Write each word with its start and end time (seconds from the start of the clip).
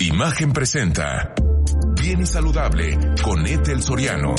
Imagen 0.00 0.52
presenta 0.52 1.34
Bien 2.00 2.24
Saludable 2.24 2.96
con 3.20 3.44
Ethel 3.44 3.82
Soriano. 3.82 4.36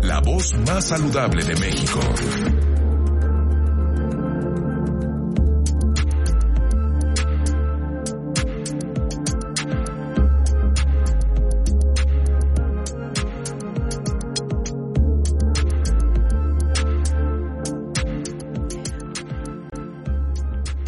La 0.00 0.20
voz 0.20 0.54
más 0.66 0.88
saludable 0.88 1.44
de 1.44 1.54
México. 1.56 2.00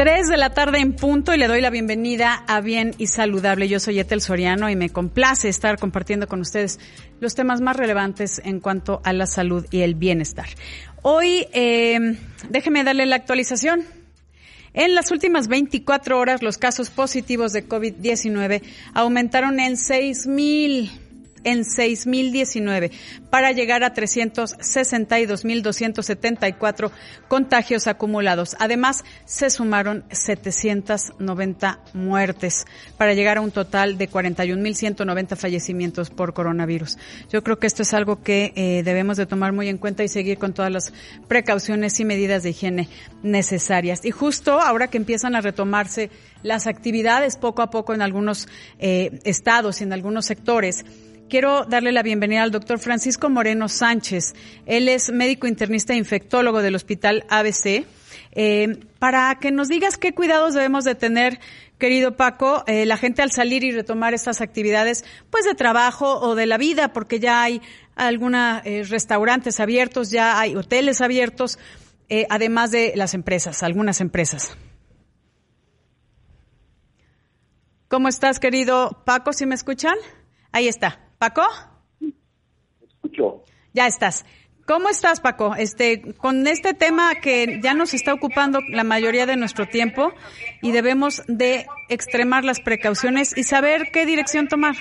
Tres 0.02 0.26
de 0.26 0.36
la 0.36 0.50
tarde 0.50 0.80
en 0.80 0.94
punto 0.94 1.32
y 1.32 1.38
le 1.38 1.46
doy 1.46 1.60
la 1.60 1.70
bienvenida 1.70 2.42
a 2.48 2.60
Bien 2.60 2.92
y 2.98 3.06
Saludable. 3.06 3.68
Yo 3.68 3.78
soy 3.78 4.00
Etel 4.00 4.20
Soriano 4.20 4.68
y 4.68 4.74
me 4.74 4.90
complace 4.90 5.48
estar 5.48 5.78
compartiendo 5.78 6.26
con 6.26 6.40
ustedes 6.40 6.80
los 7.20 7.36
temas 7.36 7.60
más 7.60 7.76
relevantes 7.76 8.42
en 8.44 8.58
cuanto 8.58 9.00
a 9.04 9.12
la 9.12 9.26
salud 9.26 9.64
y 9.70 9.82
el 9.82 9.94
bienestar. 9.94 10.48
Hoy, 11.02 11.46
eh, 11.52 12.16
déjeme 12.48 12.82
darle 12.82 13.06
la 13.06 13.14
actualización. 13.14 13.84
En 14.74 14.96
las 14.96 15.12
últimas 15.12 15.46
24 15.46 16.18
horas, 16.18 16.42
los 16.42 16.58
casos 16.58 16.90
positivos 16.90 17.52
de 17.52 17.68
COVID-19 17.68 18.60
aumentaron 18.94 19.60
en 19.60 19.76
6 19.76 20.26
mil 20.26 20.90
en 21.44 21.64
6.019 21.64 22.90
para 23.30 23.52
llegar 23.52 23.84
a 23.84 23.94
362.274 23.94 26.90
contagios 27.28 27.86
acumulados. 27.86 28.56
Además, 28.58 29.04
se 29.24 29.48
sumaron 29.50 30.04
790 30.10 31.78
muertes 31.94 32.66
para 32.96 33.14
llegar 33.14 33.38
a 33.38 33.40
un 33.40 33.50
total 33.50 33.98
de 33.98 34.08
41.190 34.10 35.36
fallecimientos 35.36 36.10
por 36.10 36.34
coronavirus. 36.34 36.98
Yo 37.30 37.42
creo 37.42 37.58
que 37.58 37.66
esto 37.66 37.82
es 37.82 37.92
algo 37.94 38.22
que 38.22 38.52
eh, 38.54 38.82
debemos 38.84 39.16
de 39.16 39.26
tomar 39.26 39.52
muy 39.52 39.68
en 39.68 39.78
cuenta 39.78 40.04
y 40.04 40.08
seguir 40.08 40.38
con 40.38 40.52
todas 40.52 40.70
las 40.70 40.92
precauciones 41.28 41.98
y 42.00 42.04
medidas 42.04 42.42
de 42.42 42.50
higiene 42.50 42.88
necesarias. 43.22 44.04
Y 44.04 44.10
justo 44.10 44.60
ahora 44.60 44.88
que 44.88 44.98
empiezan 44.98 45.36
a 45.36 45.40
retomarse 45.40 46.10
las 46.42 46.66
actividades 46.66 47.36
poco 47.36 47.62
a 47.62 47.70
poco 47.70 47.94
en 47.94 48.02
algunos 48.02 48.48
eh, 48.78 49.20
estados 49.24 49.80
y 49.80 49.84
en 49.84 49.92
algunos 49.92 50.26
sectores, 50.26 50.84
quiero 51.32 51.64
darle 51.64 51.92
la 51.92 52.02
bienvenida 52.02 52.42
al 52.42 52.50
doctor 52.50 52.78
Francisco 52.78 53.30
Moreno 53.30 53.66
Sánchez. 53.66 54.34
Él 54.66 54.86
es 54.86 55.10
médico 55.10 55.46
internista 55.46 55.94
e 55.94 55.96
infectólogo 55.96 56.60
del 56.60 56.74
Hospital 56.74 57.24
ABC. 57.30 57.86
Eh, 58.32 58.80
para 58.98 59.34
que 59.36 59.50
nos 59.50 59.68
digas 59.68 59.96
qué 59.96 60.12
cuidados 60.12 60.52
debemos 60.52 60.84
de 60.84 60.94
tener, 60.94 61.40
querido 61.78 62.18
Paco, 62.18 62.64
eh, 62.66 62.84
la 62.84 62.98
gente 62.98 63.22
al 63.22 63.32
salir 63.32 63.64
y 63.64 63.70
retomar 63.70 64.12
estas 64.12 64.42
actividades, 64.42 65.06
pues 65.30 65.46
de 65.46 65.54
trabajo 65.54 66.20
o 66.20 66.34
de 66.34 66.44
la 66.44 66.58
vida, 66.58 66.92
porque 66.92 67.18
ya 67.18 67.42
hay 67.42 67.62
algunos 67.96 68.60
eh, 68.66 68.82
restaurantes 68.86 69.58
abiertos, 69.58 70.10
ya 70.10 70.38
hay 70.38 70.54
hoteles 70.54 71.00
abiertos, 71.00 71.58
además 72.28 72.70
de 72.72 72.92
las 72.94 73.14
empresas, 73.14 73.62
algunas 73.62 74.02
empresas. 74.02 74.54
¿Cómo 77.88 78.08
estás, 78.08 78.38
querido 78.38 79.00
Paco? 79.06 79.32
¿Sí 79.32 79.46
me 79.46 79.54
escuchan? 79.54 79.96
Ahí 80.52 80.68
está. 80.68 80.98
Paco. 81.22 81.46
Escucho. 82.82 83.44
Ya 83.72 83.86
estás. 83.86 84.24
¿Cómo 84.66 84.88
estás, 84.88 85.20
Paco? 85.20 85.54
Este, 85.54 86.16
con 86.16 86.48
este 86.48 86.74
tema 86.74 87.14
que 87.14 87.60
ya 87.62 87.74
nos 87.74 87.94
está 87.94 88.12
ocupando 88.12 88.58
la 88.68 88.82
mayoría 88.82 89.24
de 89.24 89.36
nuestro 89.36 89.68
tiempo 89.68 90.12
y 90.62 90.72
debemos 90.72 91.22
de 91.28 91.68
extremar 91.88 92.44
las 92.44 92.58
precauciones 92.58 93.38
y 93.38 93.44
saber 93.44 93.92
qué 93.92 94.04
dirección 94.04 94.48
tomar. 94.48 94.74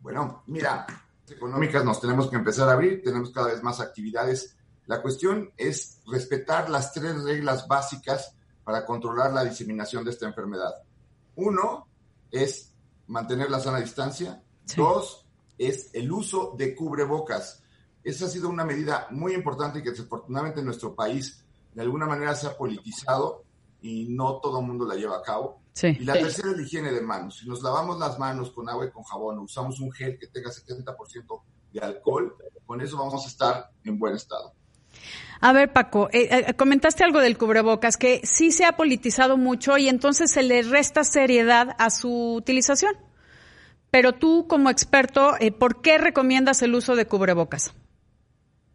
Bueno, 0.00 0.44
mira, 0.46 0.86
económicas 1.28 1.84
nos 1.84 2.00
tenemos 2.00 2.30
que 2.30 2.36
empezar 2.36 2.70
a 2.70 2.72
abrir, 2.72 3.02
tenemos 3.02 3.32
cada 3.32 3.48
vez 3.48 3.62
más 3.62 3.80
actividades. 3.80 4.56
La 4.86 5.02
cuestión 5.02 5.52
es 5.58 6.00
respetar 6.10 6.70
las 6.70 6.94
tres 6.94 7.22
reglas 7.22 7.68
básicas 7.68 8.34
para 8.64 8.86
controlar 8.86 9.30
la 9.30 9.44
diseminación 9.44 10.04
de 10.04 10.10
esta 10.12 10.24
enfermedad. 10.24 10.72
Uno 11.34 11.86
es 12.30 12.71
mantener 13.12 13.50
la 13.50 13.60
sana 13.60 13.78
distancia. 13.78 14.42
Dos, 14.76 15.26
es 15.58 15.90
el 15.92 16.10
uso 16.10 16.54
de 16.56 16.74
cubrebocas. 16.74 17.62
Esa 18.02 18.24
ha 18.24 18.28
sido 18.28 18.48
una 18.48 18.64
medida 18.64 19.06
muy 19.10 19.34
importante 19.34 19.78
y 19.78 19.82
que 19.82 19.90
desafortunadamente 19.90 20.60
en 20.60 20.66
nuestro 20.66 20.94
país 20.94 21.44
de 21.74 21.82
alguna 21.82 22.06
manera 22.06 22.34
se 22.34 22.46
ha 22.46 22.56
politizado 22.56 23.44
y 23.80 24.06
no 24.08 24.40
todo 24.40 24.60
el 24.60 24.66
mundo 24.66 24.86
la 24.86 24.94
lleva 24.94 25.18
a 25.18 25.22
cabo. 25.22 25.60
Y 25.82 26.04
la 26.04 26.14
tercera 26.14 26.50
es 26.50 26.56
la 26.56 26.62
higiene 26.62 26.92
de 26.92 27.00
manos. 27.00 27.38
Si 27.38 27.48
nos 27.48 27.62
lavamos 27.62 27.98
las 27.98 28.18
manos 28.18 28.50
con 28.50 28.68
agua 28.68 28.86
y 28.86 28.90
con 28.90 29.02
jabón 29.04 29.38
o 29.38 29.42
usamos 29.42 29.78
un 29.80 29.92
gel 29.92 30.18
que 30.18 30.28
tenga 30.28 30.50
70% 30.50 31.42
de 31.72 31.80
alcohol, 31.80 32.34
con 32.66 32.80
eso 32.80 32.96
vamos 32.96 33.24
a 33.24 33.28
estar 33.28 33.70
en 33.84 33.98
buen 33.98 34.14
estado. 34.14 34.52
A 35.44 35.52
ver, 35.52 35.72
Paco, 35.72 36.08
eh, 36.12 36.28
eh, 36.30 36.54
comentaste 36.54 37.02
algo 37.02 37.18
del 37.18 37.36
cubrebocas, 37.36 37.96
que 37.96 38.20
sí 38.22 38.52
se 38.52 38.64
ha 38.64 38.76
politizado 38.76 39.36
mucho 39.36 39.76
y 39.76 39.88
entonces 39.88 40.30
se 40.30 40.44
le 40.44 40.62
resta 40.62 41.02
seriedad 41.02 41.74
a 41.80 41.90
su 41.90 42.34
utilización. 42.34 42.94
Pero 43.90 44.12
tú, 44.12 44.46
como 44.46 44.70
experto, 44.70 45.32
eh, 45.40 45.50
¿por 45.50 45.82
qué 45.82 45.98
recomiendas 45.98 46.62
el 46.62 46.76
uso 46.76 46.94
de 46.94 47.06
cubrebocas? 47.06 47.74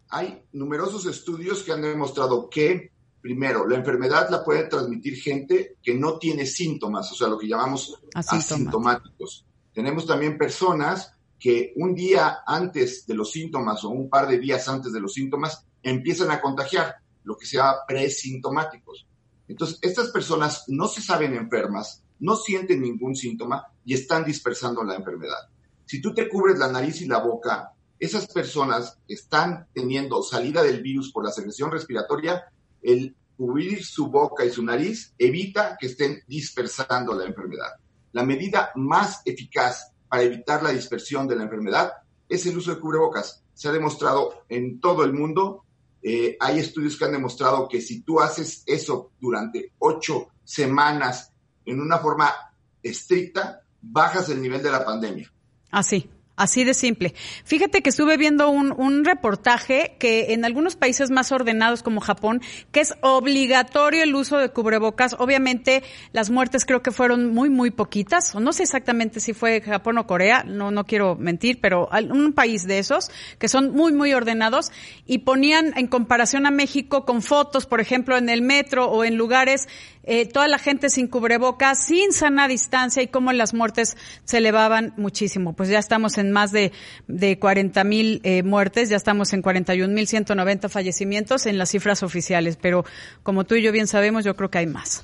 Hay 0.09 0.44
numerosos 0.51 1.06
estudios 1.06 1.63
que 1.63 1.72
han 1.72 1.83
demostrado 1.83 2.50
que, 2.50 2.91
primero, 3.22 3.66
la 3.66 3.77
enfermedad 3.77 4.29
la 4.29 4.44
puede 4.44 4.66
transmitir 4.66 5.16
gente 5.16 5.77
que 5.81 5.94
no 5.95 6.19
tiene 6.19 6.45
síntomas, 6.45 7.09
o 7.13 7.16
sea, 7.16 7.29
lo 7.29 7.38
que 7.38 7.47
llamamos 7.47 7.97
asintomáticos. 8.13 9.45
Tenemos 9.73 10.06
también 10.06 10.38
personas 10.38 11.13
que 11.39 11.72
un 11.77 11.95
día 11.95 12.39
antes 12.45 13.07
de 13.07 13.13
los 13.13 13.31
síntomas 13.31 13.85
o 13.85 13.89
un 13.89 14.09
par 14.09 14.27
de 14.27 14.38
días 14.38 14.67
antes 14.67 14.91
de 14.91 15.00
los 15.00 15.13
síntomas 15.13 15.66
empiezan 15.83 16.31
a 16.31 16.41
contagiar, 16.41 16.95
lo 17.23 17.38
que 17.38 17.45
se 17.45 17.57
llama 17.57 17.79
presintomáticos. 17.88 19.05
Entonces, 19.47 19.79
estas 19.81 20.09
personas 20.09 20.63
no 20.67 20.88
se 20.88 21.01
saben 21.01 21.35
enfermas, 21.35 22.03
no 22.19 22.35
sienten 22.35 22.81
ningún 22.81 23.15
síntoma 23.15 23.67
y 23.85 23.93
están 23.93 24.25
dispersando 24.25 24.83
la 24.83 24.95
enfermedad. 24.95 25.49
Si 25.85 26.01
tú 26.01 26.13
te 26.13 26.27
cubres 26.27 26.57
la 26.57 26.71
nariz 26.71 27.01
y 27.01 27.05
la 27.05 27.19
boca, 27.19 27.71
esas 27.99 28.27
personas 28.27 28.97
están 29.07 29.67
teniendo 29.73 30.21
salida 30.21 30.61
del 30.61 30.81
virus 30.81 31.11
por 31.11 31.23
la 31.23 31.31
secreción 31.31 31.71
respiratoria, 31.71 32.45
el 32.81 33.15
cubrir 33.38 33.83
su 33.85 34.07
boca 34.07 34.44
y 34.45 34.49
su 34.49 34.63
nariz 34.63 35.13
evita 35.17 35.77
que 35.79 35.88
estén 35.88 36.23
dispersando 36.27 37.13
la 37.13 37.25
enfermedad. 37.25 37.73
La 38.11 38.23
medida 38.23 38.71
más 38.75 39.21
eficaz 39.25 39.91
para 40.09 40.23
evitar 40.23 40.63
la 40.63 40.71
dispersión 40.71 41.27
de 41.27 41.35
la 41.35 41.44
enfermedad 41.44 41.94
es 42.27 42.45
el 42.45 42.57
uso 42.57 42.73
de 42.73 42.79
cubrebocas. 42.79 43.44
Se 43.53 43.69
ha 43.69 43.71
demostrado 43.71 44.44
en 44.49 44.79
todo 44.79 45.03
el 45.03 45.13
mundo 45.13 45.65
eh, 46.01 46.37
hay 46.39 46.59
estudios 46.59 46.97
que 46.97 47.05
han 47.05 47.11
demostrado 47.11 47.67
que 47.67 47.81
si 47.81 48.01
tú 48.01 48.19
haces 48.19 48.63
eso 48.65 49.11
durante 49.19 49.73
ocho 49.79 50.29
semanas 50.43 51.33
en 51.65 51.81
una 51.81 51.97
forma 51.97 52.33
estricta, 52.81 53.61
bajas 53.81 54.29
el 54.29 54.41
nivel 54.41 54.63
de 54.63 54.71
la 54.71 54.85
pandemia. 54.85 55.31
Así. 55.71 56.09
Así 56.37 56.63
de 56.63 56.75
simple. 56.75 57.15
Fíjate 57.45 57.81
que 57.81 57.89
estuve 57.89 58.15
viendo 58.15 58.49
un, 58.49 58.71
un, 58.71 59.03
reportaje 59.03 59.95
que 59.97 60.33
en 60.33 60.45
algunos 60.45 60.75
países 60.75 61.09
más 61.09 61.31
ordenados 61.31 61.81
como 61.81 61.99
Japón, 61.99 62.41
que 62.71 62.79
es 62.79 62.93
obligatorio 63.01 64.03
el 64.03 64.13
uso 64.13 64.37
de 64.37 64.49
cubrebocas. 64.49 65.15
Obviamente 65.17 65.81
las 66.11 66.29
muertes 66.29 66.63
creo 66.63 66.83
que 66.83 66.91
fueron 66.91 67.33
muy, 67.33 67.49
muy 67.49 67.71
poquitas. 67.71 68.35
O 68.35 68.39
no 68.39 68.53
sé 68.53 68.61
exactamente 68.61 69.19
si 69.19 69.33
fue 69.33 69.61
Japón 69.61 69.97
o 69.97 70.05
Corea, 70.05 70.43
no, 70.43 70.69
no 70.69 70.85
quiero 70.85 71.15
mentir, 71.15 71.59
pero 71.59 71.89
un 72.11 72.33
país 72.33 72.67
de 72.67 72.77
esos 72.77 73.09
que 73.39 73.47
son 73.47 73.71
muy, 73.71 73.91
muy 73.91 74.13
ordenados 74.13 74.71
y 75.07 75.19
ponían 75.19 75.73
en 75.75 75.87
comparación 75.87 76.45
a 76.45 76.51
México 76.51 77.03
con 77.03 77.23
fotos, 77.23 77.65
por 77.65 77.81
ejemplo, 77.81 78.15
en 78.15 78.29
el 78.29 78.43
metro 78.43 78.91
o 78.91 79.03
en 79.03 79.15
lugares 79.17 79.67
eh, 80.09 80.25
toda 80.25 80.47
la 80.47 80.57
gente 80.57 80.89
sin 80.89 81.09
cubrebocas, 81.09 81.86
sin 81.86 82.13
sana 82.13 82.48
distancia 82.48 83.04
y 83.04 83.09
cómo 83.09 83.33
las 83.33 83.54
muertes 83.54 83.98
se 84.24 84.38
elevaban 84.38 84.94
muchísimo. 84.95 85.51
Pues 85.51 85.68
ya 85.68 85.80
estamos 85.80 86.18
en 86.18 86.31
más 86.31 86.54
de, 86.54 86.71
de 87.09 87.38
40 87.38 87.83
mil 87.83 88.21
eh, 88.24 88.42
muertes, 88.42 88.88
ya 88.88 88.95
estamos 88.95 89.33
en 89.33 89.42
41 89.42 89.94
mil 89.94 90.07
190 90.07 90.69
fallecimientos 90.69 91.45
en 91.45 91.57
las 91.57 91.71
cifras 91.71 92.04
oficiales, 92.04 92.56
pero 92.56 92.86
como 93.21 93.44
tú 93.44 93.56
y 93.56 93.62
yo 93.62 93.74
bien 93.74 93.86
sabemos, 93.86 94.24
yo 94.24 94.33
creo 94.38 94.50
que 94.50 94.59
hay 94.59 94.68
más. 94.68 95.04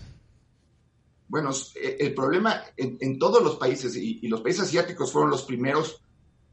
Bueno, 1.28 1.52
eh, 1.76 1.98
el 2.00 2.14
problema 2.14 2.62
en, 2.78 3.20
todos 3.20 3.44
los 3.44 3.58
países, 3.58 3.98
y, 3.98 4.26
los 4.30 4.40
países 4.40 4.64
asiáticos 4.64 5.12
fueron 5.12 5.32
los 5.32 5.44
primeros 5.44 6.02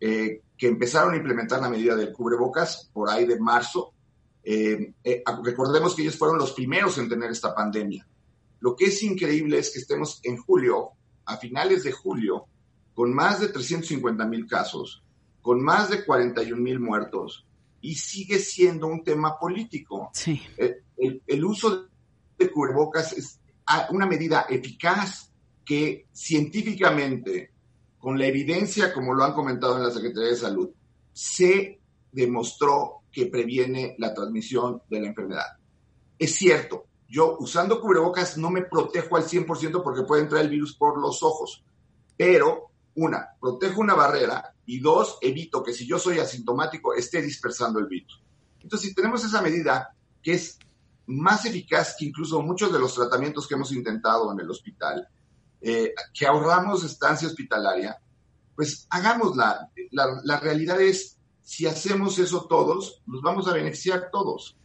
que 0.00 0.66
empezaron 0.66 1.12
a 1.12 1.18
implementar 1.18 1.60
la 1.60 1.68
medida 1.68 1.94
del 1.94 2.10
cubrebocas 2.10 2.90
por 2.92 3.10
ahí 3.10 3.26
de 3.26 3.38
marzo. 3.38 3.92
recordemos 5.44 5.94
que 5.94 6.02
ellos 6.02 6.16
fueron 6.16 6.38
los 6.38 6.52
primeros 6.52 6.98
en 6.98 7.08
tener 7.08 7.30
esta 7.30 7.54
pandemia. 7.54 8.04
Lo 8.60 8.76
que 8.76 8.86
es 8.86 9.02
increíble 9.02 9.58
es 9.58 9.70
que 9.70 9.78
estemos 9.78 10.20
en 10.22 10.36
julio, 10.36 10.90
a 11.24 11.36
finales 11.36 11.82
de 11.82 11.92
julio, 11.92 12.46
con 12.94 13.14
más 13.14 13.40
de 13.40 13.48
350 13.48 14.26
mil 14.26 14.46
casos, 14.46 15.02
con 15.40 15.62
más 15.62 15.90
de 15.90 16.04
41 16.04 16.60
mil 16.60 16.78
muertos, 16.78 17.46
y 17.80 17.94
sigue 17.94 18.38
siendo 18.38 18.86
un 18.86 19.02
tema 19.02 19.38
político. 19.38 20.10
Sí. 20.12 20.40
El, 20.56 21.44
uso 21.44 21.88
de 22.38 22.50
cubrebocas 22.50 23.14
es 23.14 23.40
una 23.90 24.06
medida 24.06 24.46
eficaz 24.48 25.32
que 25.64 26.06
científicamente, 26.12 27.52
con 27.98 28.18
la 28.18 28.26
evidencia, 28.26 28.92
como 28.92 29.14
lo 29.14 29.24
han 29.24 29.32
comentado 29.32 29.76
en 29.76 29.84
la 29.84 29.90
Secretaría 29.90 30.30
de 30.30 30.36
Salud, 30.36 30.70
se 31.12 31.80
demostró 32.12 33.02
que 33.10 33.26
previene 33.26 33.94
la 33.98 34.12
transmisión 34.12 34.82
de 34.90 35.00
la 35.00 35.08
enfermedad. 35.08 35.46
Es 36.18 36.34
cierto, 36.34 36.86
yo 37.10 37.36
usando 37.40 37.80
cubrebocas 37.80 38.38
no 38.38 38.50
me 38.50 38.62
protejo 38.62 39.16
al 39.16 39.24
100% 39.24 39.82
porque 39.82 40.04
puede 40.04 40.22
entrar 40.22 40.42
el 40.42 40.48
virus 40.48 40.76
por 40.76 40.98
los 40.98 41.22
ojos, 41.22 41.64
pero 42.16 42.70
una, 42.94 43.30
protejo 43.40 43.80
una 43.80 43.94
barrera 43.94 44.54
y 44.64 44.78
dos, 44.78 45.18
evito 45.20 45.62
que 45.62 45.72
si 45.72 45.86
yo 45.86 45.98
soy 45.98 46.20
asintomático 46.20 46.94
esté 46.94 47.20
dispersando 47.20 47.80
el 47.80 47.86
virus. 47.86 48.22
Entonces, 48.60 48.88
si 48.88 48.94
tenemos 48.94 49.24
esa 49.24 49.42
medida 49.42 49.94
que 50.22 50.34
es 50.34 50.58
más 51.06 51.44
eficaz 51.44 51.96
que 51.98 52.04
incluso 52.04 52.40
muchos 52.42 52.72
de 52.72 52.78
los 52.78 52.94
tratamientos 52.94 53.48
que 53.48 53.54
hemos 53.54 53.72
intentado 53.72 54.32
en 54.32 54.38
el 54.38 54.50
hospital, 54.50 55.08
eh, 55.60 55.92
que 56.14 56.26
ahorramos 56.26 56.84
estancia 56.84 57.26
hospitalaria, 57.26 57.98
pues 58.54 58.86
hagámosla. 58.90 59.68
La, 59.90 60.20
la 60.22 60.38
realidad 60.38 60.80
es, 60.80 61.18
si 61.42 61.66
hacemos 61.66 62.18
eso 62.20 62.46
todos, 62.48 63.02
nos 63.06 63.22
vamos 63.22 63.48
a 63.48 63.54
beneficiar 63.54 64.10
todos. 64.12 64.56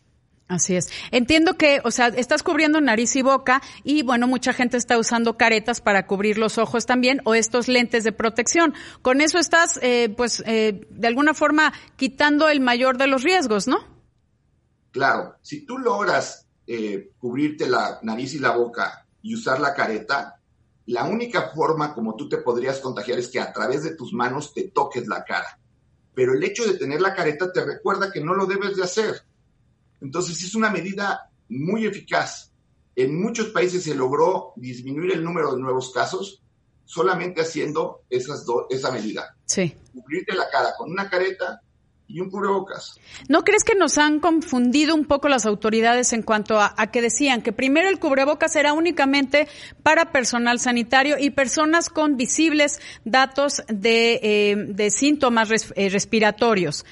Así 0.47 0.75
es. 0.75 0.89
Entiendo 1.09 1.56
que, 1.56 1.81
o 1.83 1.89
sea, 1.89 2.07
estás 2.09 2.44
cubriendo 2.44 2.80
nariz 2.80 3.15
y 3.15 3.24
boca 3.24 3.63
y 3.83 4.03
bueno, 4.03 4.27
mucha 4.27 4.53
gente 4.53 4.77
está 4.77 5.00
usando 5.00 5.38
caretas 5.38 5.81
para 5.81 6.06
cubrir 6.06 6.38
los 6.38 6.59
ojos 6.59 6.86
también 6.86 7.19
o 7.25 7.33
estos 7.33 7.68
lentes 7.68 8.03
de 8.03 8.12
protección. 8.12 8.75
Con 9.01 9.21
eso 9.21 9.39
estás, 9.39 9.80
eh, 9.81 10.13
pues, 10.15 10.44
eh, 10.45 10.86
de 10.92 11.07
alguna 11.07 11.33
forma 11.33 11.74
quitando 11.95 12.47
el 12.47 12.59
mayor 12.59 12.97
de 12.97 13.07
los 13.07 13.24
riesgos, 13.24 13.68
¿no? 13.68 13.80
Claro, 14.92 15.36
si 15.42 15.65
tú 15.65 15.80
logras 15.80 16.45
eh, 16.68 17.12
cubrirte 17.18 17.68
la 17.68 18.00
nariz 18.03 18.36
y 18.36 18.39
la 18.39 18.51
boca 18.51 19.07
y 19.24 19.33
usar 19.33 19.59
la 19.59 19.74
careta, 19.74 20.39
la 20.86 21.06
única 21.06 21.50
forma 21.56 21.94
como 21.95 22.15
tú 22.15 22.30
te 22.30 22.38
podrías 22.38 22.80
contagiar 22.80 23.18
es 23.18 23.30
que 23.30 23.39
a 23.39 23.51
través 23.51 23.83
de 23.83 23.95
tus 23.95 24.13
manos 24.13 24.53
te 24.53 24.69
toques 24.69 25.07
la 25.07 25.24
cara. 25.24 25.57
Pero 26.13 26.33
el 26.33 26.44
hecho 26.44 26.65
de 26.65 26.77
tener 26.77 27.01
la 27.01 27.15
careta 27.15 27.51
te 27.51 27.65
recuerda 27.65 28.12
que 28.12 28.21
no 28.21 28.36
lo 28.36 28.45
debes 28.45 28.75
de 28.75 28.83
hacer. 28.83 29.24
Entonces 30.06 30.42
es 30.44 30.54
una 30.54 30.69
medida 30.69 31.30
muy 31.50 31.86
eficaz. 31.86 32.52
En 32.96 33.19
muchos 33.19 33.48
países 33.48 33.84
se 33.84 33.96
logró 33.96 34.54
disminuir 34.56 35.13
el 35.13 35.24
número 35.24 35.54
de 35.54 35.62
nuevos 35.62 35.92
casos 35.92 36.42
solamente 36.86 37.42
haciendo 37.42 38.04
esas 38.10 38.46
esa 38.69 38.92
medida. 38.92 39.36
Sí. 39.46 39.75
Cubrirte 39.92 40.36
la 40.36 40.48
cara 40.50 40.74
con 40.78 40.92
una 40.92 41.10
careta 41.10 41.60
y 42.07 42.19
un 42.19 42.30
cubrebocas. 42.30 43.00
¿No 43.28 43.44
crees 43.44 43.63
que 43.63 43.74
nos 43.74 43.98
han 43.98 44.19
confundido 44.19 44.94
un 44.94 45.06
poco 45.06 45.28
las 45.28 45.48
autoridades 45.48 46.13
en 46.13 46.22
cuanto 46.22 46.62
a, 46.62 46.75
que 46.92 47.02
decían 47.02 47.42
que 47.42 47.52
primero 47.52 47.90
el 47.90 48.00
cubrebocas 48.00 48.56
era 48.56 48.74
únicamente 48.74 49.48
para 49.81 50.12
personal 50.12 50.60
sanitario 50.60 51.18
y 51.19 51.31
personas 51.31 51.90
con 51.90 52.16
visibles 52.16 52.80
datos 53.06 53.63
de, 53.68 54.19
eh, 54.78 54.90
síntomas 54.92 55.50
eh, 55.75 55.90
respiratorios? 55.90 56.86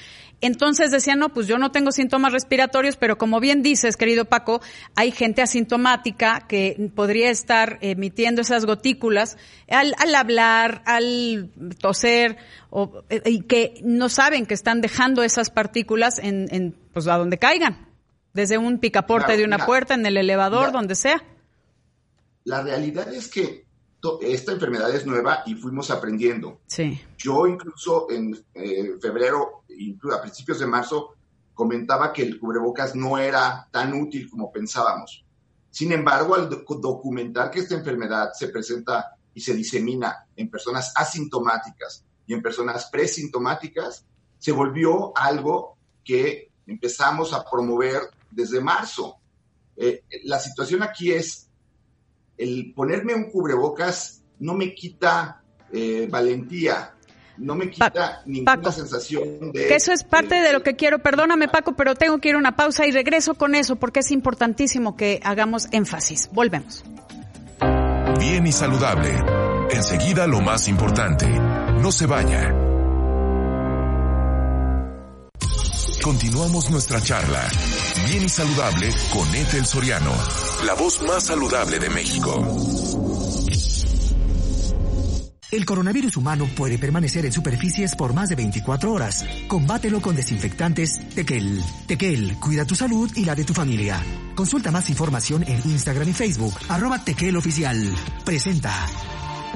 Entonces 0.43 0.91
decían, 0.91 1.19
no, 1.19 1.29
pues 1.29 1.47
yo 1.47 1.57
no 1.57 1.71
tengo 1.71 1.93
síntomas 1.93 2.33
respiratorios, 2.33 2.97
pero 2.97 3.17
como 3.17 3.39
bien 3.39 3.63
dices, 3.63 3.95
querido 3.95 4.25
Paco, 4.25 4.61
hay 4.93 5.11
gente 5.11 5.41
asintomática 5.41 6.45
que 6.49 6.91
podría 6.93 7.29
estar 7.29 7.77
emitiendo 7.79 8.41
esas 8.41 8.65
gotículas 8.65 9.37
al, 9.69 9.95
hablar, 10.13 10.83
al 10.85 11.49
toser, 11.79 12.35
o, 12.69 13.03
eh, 13.09 13.21
y 13.25 13.43
que 13.43 13.75
no 13.85 14.09
saben 14.09 14.45
que 14.45 14.53
están 14.53 14.81
dejando 14.81 15.23
esas 15.23 15.49
partículas 15.49 16.19
en, 16.19 16.53
en 16.53 16.75
pues 16.91 17.07
a 17.07 17.17
donde 17.17 17.37
caigan, 17.37 17.87
desde 18.33 18.57
un 18.57 18.79
picaporte 18.79 19.37
de 19.37 19.45
una 19.45 19.65
puerta, 19.65 19.93
en 19.93 20.05
el 20.05 20.17
elevador, 20.17 20.73
donde 20.73 20.95
sea. 20.95 21.23
La 22.43 22.61
realidad 22.61 23.13
es 23.13 23.29
que 23.29 23.62
esta 24.21 24.51
enfermedad 24.51 24.93
es 24.93 25.05
nueva 25.05 25.43
y 25.45 25.55
fuimos 25.55 25.89
aprendiendo. 25.89 26.61
Sí. 26.67 26.99
Yo 27.17 27.47
incluso 27.47 28.09
en 28.11 28.37
eh, 28.53 28.95
febrero, 29.01 29.63
incluso 29.69 30.17
a 30.17 30.21
principios 30.21 30.59
de 30.59 30.67
marzo, 30.67 31.15
comentaba 31.53 32.11
que 32.11 32.23
el 32.23 32.39
cubrebocas 32.39 32.95
no 32.95 33.17
era 33.17 33.67
tan 33.71 33.93
útil 33.93 34.29
como 34.29 34.51
pensábamos. 34.51 35.23
Sin 35.69 35.91
embargo, 35.91 36.35
al 36.35 36.49
documentar 36.49 37.49
que 37.49 37.61
esta 37.61 37.75
enfermedad 37.75 38.31
se 38.33 38.49
presenta 38.49 39.15
y 39.33 39.41
se 39.41 39.53
disemina 39.53 40.27
en 40.35 40.49
personas 40.49 40.93
asintomáticas 40.95 42.03
y 42.27 42.33
en 42.33 42.41
personas 42.41 42.89
presintomáticas, 42.91 44.05
se 44.37 44.51
volvió 44.51 45.17
algo 45.17 45.77
que 46.03 46.51
empezamos 46.67 47.33
a 47.33 47.43
promover 47.49 48.01
desde 48.29 48.59
marzo. 48.59 49.17
Eh, 49.75 50.03
la 50.25 50.39
situación 50.39 50.83
aquí 50.83 51.11
es 51.11 51.49
el 52.43 52.73
ponerme 52.75 53.15
un 53.15 53.31
cubrebocas 53.31 54.21
no 54.39 54.53
me 54.53 54.75
quita 54.75 55.41
eh, 55.71 56.07
valentía, 56.09 56.93
no 57.37 57.55
me 57.55 57.69
quita 57.69 58.21
ninguna 58.25 58.71
sensación 58.71 59.51
de... 59.53 59.67
Que 59.67 59.75
eso 59.75 59.91
es 59.91 60.03
parte 60.03 60.35
de, 60.35 60.51
lo 60.51 60.61
que 60.61 60.75
quiero, 60.75 60.99
perdóname 60.99 61.47
Paco, 61.47 61.73
pero 61.75 61.95
tengo 61.95 62.19
que 62.19 62.29
ir 62.29 62.35
a 62.35 62.37
una 62.37 62.55
pausa 62.55 62.85
y 62.85 62.91
regreso 62.91 63.35
con 63.35 63.55
eso 63.55 63.77
porque 63.77 64.01
es 64.01 64.11
importantísimo 64.11 64.95
que 64.97 65.19
hagamos 65.23 65.67
énfasis. 65.71 66.29
Volvemos. 66.33 66.83
Bien 68.19 68.45
y 68.45 68.51
saludable. 68.51 69.09
Enseguida 69.71 70.27
lo 70.27 70.41
más 70.41 70.67
importante. 70.67 71.25
No 71.27 71.91
se 71.91 72.05
vaya. 72.05 72.53
Continuamos 76.03 76.69
nuestra 76.69 77.01
charla. 77.01 77.49
Bien 78.09 78.23
y 78.23 78.29
saludable 78.29 78.89
con 79.13 79.33
Ethel 79.33 79.65
Soriano, 79.65 80.13
la 80.65 80.73
voz 80.75 81.01
más 81.01 81.25
saludable 81.25 81.79
de 81.79 81.89
México. 81.89 82.41
El 85.51 85.65
coronavirus 85.65 86.17
humano 86.17 86.49
puede 86.55 86.79
permanecer 86.79 87.25
en 87.27 87.31
superficies 87.31 87.95
por 87.95 88.13
más 88.13 88.29
de 88.29 88.35
24 88.35 88.91
horas. 88.91 89.23
Combátelo 89.47 90.01
con 90.01 90.15
desinfectantes 90.15 90.99
Tequel. 91.13 91.63
Tequel, 91.85 92.39
cuida 92.39 92.65
tu 92.65 92.73
salud 92.73 93.11
y 93.15 93.25
la 93.25 93.35
de 93.35 93.43
tu 93.43 93.53
familia. 93.53 94.01
Consulta 94.35 94.71
más 94.71 94.89
información 94.89 95.43
en 95.43 95.61
Instagram 95.69 96.09
y 96.09 96.13
Facebook, 96.13 96.55
arroba 96.69 97.03
Tequel 97.03 97.37
Oficial. 97.37 97.93
Presenta. 98.25 98.73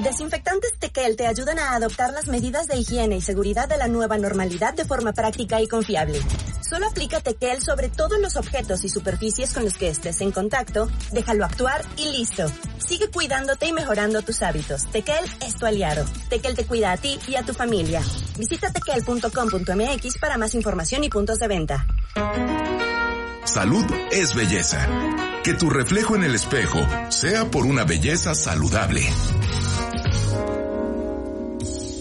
Desinfectantes 0.02 0.74
Tequel 0.78 1.16
te 1.16 1.26
ayudan 1.26 1.58
a 1.58 1.74
adoptar 1.74 2.12
las 2.12 2.28
medidas 2.28 2.68
de 2.68 2.76
higiene 2.76 3.16
y 3.16 3.20
seguridad 3.20 3.68
de 3.68 3.76
la 3.76 3.88
nueva 3.88 4.16
normalidad 4.16 4.72
de 4.74 4.84
forma 4.84 5.12
práctica 5.12 5.60
y 5.60 5.66
confiable. 5.66 6.20
Solo 6.60 6.86
aplica 6.86 7.20
Tequel 7.20 7.60
sobre 7.60 7.88
todos 7.88 8.20
los 8.20 8.36
objetos 8.36 8.84
y 8.84 8.88
superficies 8.88 9.52
con 9.52 9.64
los 9.64 9.74
que 9.74 9.88
estés 9.88 10.20
en 10.20 10.30
contacto, 10.30 10.88
déjalo 11.10 11.44
actuar 11.44 11.84
y 11.96 12.16
listo. 12.16 12.46
Sigue 12.78 13.10
cuidándote 13.10 13.66
y 13.66 13.72
mejorando 13.72 14.22
tus 14.22 14.40
hábitos. 14.42 14.86
Tequel 14.86 15.24
es 15.44 15.56
tu 15.56 15.66
aliado. 15.66 16.04
Tequel 16.28 16.54
te 16.54 16.64
cuida 16.64 16.92
a 16.92 16.96
ti 16.96 17.18
y 17.26 17.34
a 17.34 17.42
tu 17.42 17.52
familia. 17.52 18.00
Visita 18.38 18.72
tequel.com.mx 18.72 20.18
para 20.18 20.38
más 20.38 20.54
información 20.54 21.02
y 21.02 21.08
puntos 21.08 21.38
de 21.38 21.48
venta. 21.48 21.86
Salud 23.44 23.84
es 24.12 24.34
belleza. 24.34 24.86
Que 25.42 25.54
tu 25.54 25.70
reflejo 25.70 26.14
en 26.14 26.22
el 26.22 26.34
espejo 26.34 26.78
sea 27.08 27.50
por 27.50 27.66
una 27.66 27.84
belleza 27.84 28.34
saludable. 28.34 29.02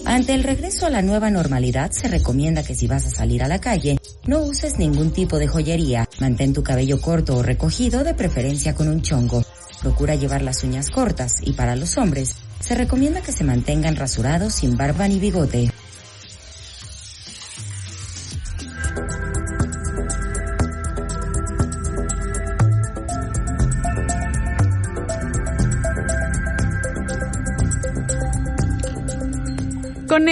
Ante 0.07 0.33
el 0.33 0.45
regreso 0.45 0.85
a 0.85 0.89
la 0.89 1.01
nueva 1.01 1.29
normalidad, 1.29 1.91
se 1.91 2.07
recomienda 2.07 2.63
que 2.63 2.75
si 2.75 2.87
vas 2.87 3.05
a 3.05 3.09
salir 3.09 3.43
a 3.43 3.49
la 3.49 3.59
calle, 3.59 3.97
no 4.25 4.39
uses 4.39 4.79
ningún 4.79 5.11
tipo 5.11 5.37
de 5.37 5.47
joyería. 5.47 6.07
Mantén 6.21 6.53
tu 6.53 6.63
cabello 6.63 7.01
corto 7.01 7.35
o 7.35 7.43
recogido, 7.43 8.05
de 8.05 8.13
preferencia 8.13 8.73
con 8.73 8.87
un 8.87 9.01
chongo. 9.01 9.43
Procura 9.81 10.15
llevar 10.15 10.43
las 10.43 10.63
uñas 10.63 10.89
cortas 10.89 11.41
y 11.43 11.51
para 11.51 11.75
los 11.75 11.97
hombres, 11.97 12.37
se 12.61 12.73
recomienda 12.73 13.19
que 13.19 13.33
se 13.33 13.43
mantengan 13.43 13.97
rasurados 13.97 14.53
sin 14.53 14.77
barba 14.77 15.09
ni 15.09 15.19
bigote. 15.19 15.71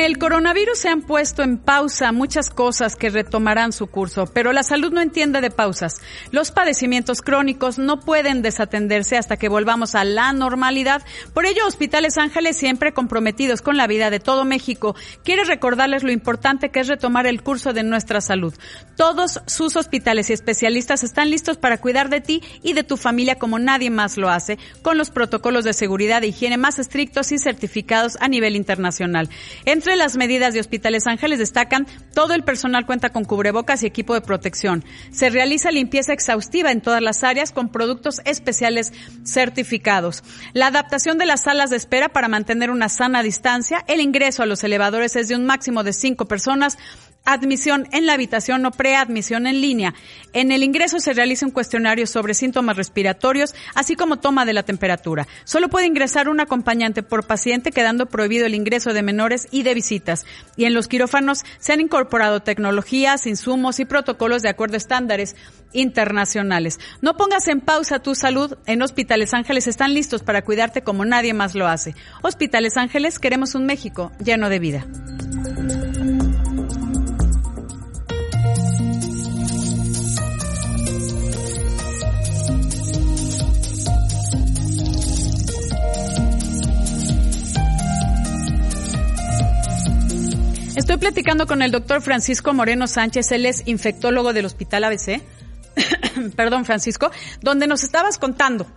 El 0.06 0.20
coronavirus 0.20 0.78
se 0.78 0.88
han 0.88 1.02
puesto 1.02 1.42
en 1.42 1.58
pausa 1.58 2.12
muchas 2.12 2.52
cosas 2.52 2.96
que 2.96 3.10
retomarán 3.10 3.74
su 3.74 3.88
curso, 3.88 4.28
pero 4.28 4.54
la 4.54 4.62
salud 4.62 4.94
no 4.94 5.02
entiende 5.02 5.42
de 5.42 5.50
pausas. 5.50 6.00
Los 6.30 6.52
padecimientos 6.52 7.24
crónicos 7.24 7.80
no 7.80 8.00
pueden 8.02 8.44
desatenderse 8.44 9.18
hasta 9.18 9.38
que 9.38 9.50
volvamos 9.50 9.96
a 9.96 10.04
la 10.04 10.32
normalidad. 10.32 11.02
Por 11.34 11.48
ello, 11.48 11.66
Hospitales 11.66 12.20
Ángeles, 12.20 12.56
siempre 12.56 12.94
comprometidos 12.94 13.64
con 13.64 13.78
la 13.78 13.88
vida 13.88 14.12
de 14.12 14.20
todo 14.20 14.46
México, 14.46 14.96
quiere 15.24 15.44
recordarles 15.44 16.04
lo 16.04 16.12
importante 16.12 16.70
que 16.70 16.82
es 16.82 16.88
retomar 16.88 17.26
el 17.26 17.42
curso 17.42 17.74
de 17.74 17.82
nuestra 17.82 18.22
salud. 18.22 18.54
Todos 18.96 19.42
sus 19.48 19.76
hospitales 19.76 20.30
y 20.30 20.34
especialistas 20.34 21.04
están 21.04 21.32
listos 21.32 21.58
para 21.58 21.80
cuidar 21.80 22.10
de 22.10 22.22
ti 22.22 22.44
y 22.62 22.74
de 22.74 22.84
tu 22.84 22.96
familia 22.96 23.40
como 23.40 23.58
nadie 23.58 23.90
más 23.90 24.18
lo 24.18 24.30
hace, 24.30 24.60
con 24.84 25.00
los 25.00 25.10
protocolos 25.10 25.64
de 25.64 25.74
seguridad 25.74 26.24
e 26.24 26.28
higiene 26.28 26.58
más 26.58 26.78
estrictos 26.78 27.32
y 27.32 27.40
certificados 27.40 28.20
a 28.22 28.28
nivel 28.28 28.56
internacional. 28.56 29.32
Entre 29.66 29.95
las 29.96 30.18
medidas 30.18 30.54
de 30.54 30.60
Hospitales 30.60 31.08
Ángeles 31.08 31.40
destacan 31.40 31.88
todo 32.14 32.34
el 32.34 32.44
personal 32.44 32.86
cuenta 32.86 33.10
con 33.10 33.26
cubrebocas 33.26 33.84
y 33.84 33.86
equipo 33.86 34.14
de 34.14 34.22
protección. 34.22 34.84
Se 35.12 35.30
realiza 35.30 35.72
limpieza 35.72 36.14
exhaustiva 36.14 36.72
en 36.72 36.82
todas 36.82 37.02
las 37.02 37.24
áreas 37.24 37.52
con 37.52 37.70
productos 37.70 38.22
especiales 38.26 38.94
certificados. 39.24 40.24
La 40.54 40.68
adaptación 40.68 41.18
de 41.18 41.26
las 41.26 41.44
salas 41.44 41.70
de 41.70 41.78
espera 41.78 42.10
para 42.10 42.28
mantener 42.28 42.70
una 42.70 42.90
sana 42.90 43.24
distancia. 43.24 43.84
El 43.88 44.02
ingreso 44.02 44.44
a 44.44 44.46
los 44.46 44.64
elevadores 44.64 45.16
es 45.16 45.28
de 45.28 45.36
un 45.36 45.46
máximo 45.46 45.84
de 45.84 45.94
cinco 45.94 46.26
personas 46.26 46.78
admisión 47.26 47.88
en 47.92 48.06
la 48.06 48.14
habitación 48.14 48.66
o 48.66 48.72
preadmisión 48.72 49.48
en 49.48 49.62
línea. 49.62 49.94
En 50.34 50.52
el 50.52 50.64
ingreso 50.64 51.00
se 51.00 51.14
realiza 51.14 51.46
un 51.46 51.52
cuestionario 51.52 52.08
sobre 52.08 52.34
síntomas 52.34 52.78
respiratorios, 52.78 53.54
así 53.74 53.96
como 53.96 54.18
toma 54.18 54.46
de 54.46 54.54
la 54.54 54.64
temperatura. 54.64 55.28
Solo 55.44 55.70
puede 55.70 55.88
ingresar 55.88 56.30
un 56.30 56.40
acompañante 56.40 57.04
por 57.04 57.26
paciente, 57.26 57.72
quedando 57.72 58.06
prohibido 58.06 58.46
el 58.46 58.56
ingreso 58.56 58.94
de 58.94 59.04
menores 59.04 59.48
y 59.52 59.64
de 59.64 59.74
visitas. 59.74 60.26
Y 60.56 60.66
en 60.66 60.74
los 60.74 60.88
quirófanos 60.88 61.44
se 61.60 61.74
han 61.74 61.82
incorporado 61.82 62.42
tecnologías, 62.42 63.26
insumos 63.28 63.80
y 63.80 63.86
protocolos 63.86 64.42
de 64.42 64.50
acuerdo 64.50 64.76
a 64.76 64.78
estándares 64.78 65.36
internacionales. 65.74 66.80
No 67.02 67.18
pongas 67.18 67.48
en 67.48 67.62
pausa 67.62 68.00
tu 68.00 68.16
salud. 68.16 68.58
En 68.66 68.82
Hospitales 68.82 69.34
Ángeles 69.34 69.68
están 69.68 69.94
listos 69.94 70.24
para 70.24 70.44
cuidarte 70.44 70.82
como 70.82 71.06
nadie 71.06 71.34
más 71.34 71.56
lo 71.56 71.68
hace. 71.68 71.96
Hospitales 72.22 72.78
Ángeles, 72.78 73.20
queremos 73.20 73.56
un 73.56 73.66
México 73.66 74.12
lleno 74.24 74.50
de 74.50 74.60
vida. 74.60 74.86
Estoy 90.76 90.98
platicando 90.98 91.48
con 91.48 91.62
el 91.62 91.72
doctor 91.72 92.02
Francisco 92.02 92.54
Moreno 92.54 92.86
Sánchez, 92.88 93.32
él 93.32 93.46
es 93.46 93.66
infectólogo 93.66 94.34
del 94.34 94.46
Hospital 94.46 94.84
ABC. 94.84 95.22
Perdón, 96.36 96.66
Francisco, 96.66 97.12
donde 97.42 97.66
nos 97.66 97.82
estabas 97.84 98.18
contando 98.18 98.68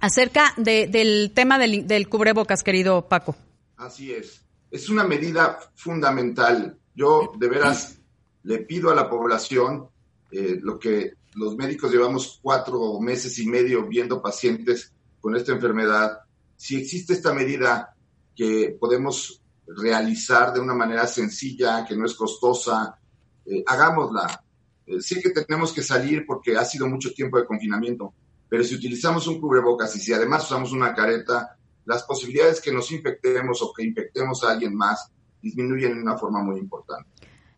acerca 0.00 0.52
del 0.58 1.32
tema 1.34 1.58
del, 1.58 2.08
cubrebocas, 2.10 2.62
querido 2.62 3.08
Paco. 3.08 3.34
Así 3.78 4.12
es. 4.12 4.44
Es 4.70 4.90
una 4.90 5.04
medida 5.04 5.58
fundamental. 5.74 6.78
Yo 6.94 7.32
de 7.34 7.48
veras 7.48 7.98
le 8.42 8.58
pido 8.58 8.90
a 8.90 8.94
la 8.94 9.08
población 9.08 9.88
eh, 10.30 10.58
lo 10.60 10.78
que 10.78 11.14
los 11.34 11.56
médicos 11.56 11.90
llevamos 11.90 12.40
cuatro 12.42 13.00
meses 13.00 13.38
y 13.38 13.46
medio 13.46 13.86
viendo 13.86 14.20
pacientes 14.20 14.92
con 15.18 15.34
esta 15.34 15.52
enfermedad. 15.52 16.20
Si 16.56 16.76
existe 16.76 17.14
esta 17.14 17.32
medida 17.32 17.96
que 18.36 18.76
podemos 18.78 19.40
realizar 19.76 20.52
de 20.52 20.60
una 20.60 20.74
manera 20.74 21.06
sencilla, 21.06 21.84
que 21.84 21.96
no 21.96 22.06
es 22.06 22.14
costosa, 22.14 22.98
eh, 23.46 23.62
hagámosla. 23.66 24.42
Eh, 24.86 25.00
sí 25.00 25.20
que 25.20 25.30
tenemos 25.30 25.72
que 25.72 25.82
salir 25.82 26.24
porque 26.26 26.56
ha 26.56 26.64
sido 26.64 26.88
mucho 26.88 27.12
tiempo 27.12 27.38
de 27.38 27.46
confinamiento, 27.46 28.12
pero 28.48 28.64
si 28.64 28.74
utilizamos 28.74 29.26
un 29.26 29.40
cubrebocas 29.40 29.94
y 29.96 30.00
si 30.00 30.12
además 30.12 30.44
usamos 30.44 30.72
una 30.72 30.94
careta, 30.94 31.56
las 31.84 32.02
posibilidades 32.02 32.60
que 32.60 32.72
nos 32.72 32.90
infectemos 32.92 33.62
o 33.62 33.72
que 33.72 33.84
infectemos 33.84 34.44
a 34.44 34.52
alguien 34.52 34.74
más 34.74 35.10
disminuyen 35.40 35.94
de 35.94 36.02
una 36.02 36.18
forma 36.18 36.42
muy 36.42 36.58
importante. 36.58 37.08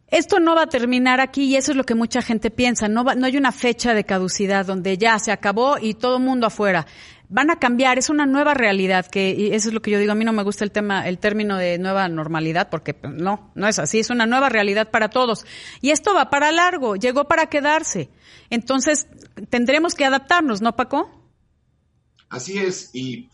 Esto 0.06 0.40
no 0.40 0.54
va 0.54 0.64
a 0.64 0.68
terminar 0.68 1.20
aquí 1.20 1.44
y 1.44 1.56
eso 1.56 1.70
es 1.70 1.76
lo 1.76 1.84
que 1.84 1.94
mucha 1.94 2.20
gente 2.20 2.50
piensa. 2.50 2.86
No, 2.86 3.02
no 3.02 3.26
hay 3.26 3.36
una 3.38 3.50
fecha 3.50 3.94
de 3.94 4.04
caducidad 4.04 4.66
donde 4.66 4.98
ya 4.98 5.18
se 5.18 5.32
acabó 5.32 5.78
y 5.80 5.94
todo 5.94 6.18
el 6.18 6.22
mundo 6.22 6.46
afuera 6.46 6.86
van 7.32 7.50
a 7.50 7.58
cambiar, 7.58 7.98
es 7.98 8.10
una 8.10 8.26
nueva 8.26 8.52
realidad, 8.52 9.06
que 9.06 9.30
y 9.30 9.54
eso 9.54 9.68
es 9.68 9.74
lo 9.74 9.80
que 9.80 9.90
yo 9.90 9.98
digo, 9.98 10.12
a 10.12 10.14
mí 10.14 10.24
no 10.24 10.34
me 10.34 10.42
gusta 10.42 10.64
el 10.64 10.70
tema, 10.70 11.08
el 11.08 11.18
término 11.18 11.56
de 11.56 11.78
nueva 11.78 12.06
normalidad, 12.08 12.68
porque 12.68 12.92
pues, 12.92 13.10
no, 13.14 13.50
no 13.54 13.66
es 13.66 13.78
así, 13.78 14.00
es 14.00 14.10
una 14.10 14.26
nueva 14.26 14.50
realidad 14.50 14.90
para 14.90 15.08
todos. 15.08 15.46
Y 15.80 15.90
esto 15.90 16.14
va 16.14 16.28
para 16.28 16.52
largo, 16.52 16.94
llegó 16.94 17.24
para 17.24 17.46
quedarse. 17.46 18.10
Entonces, 18.50 19.06
tendremos 19.48 19.94
que 19.94 20.04
adaptarnos, 20.04 20.60
¿no, 20.60 20.76
Paco? 20.76 21.10
Así 22.28 22.58
es, 22.58 22.90
y 22.92 23.30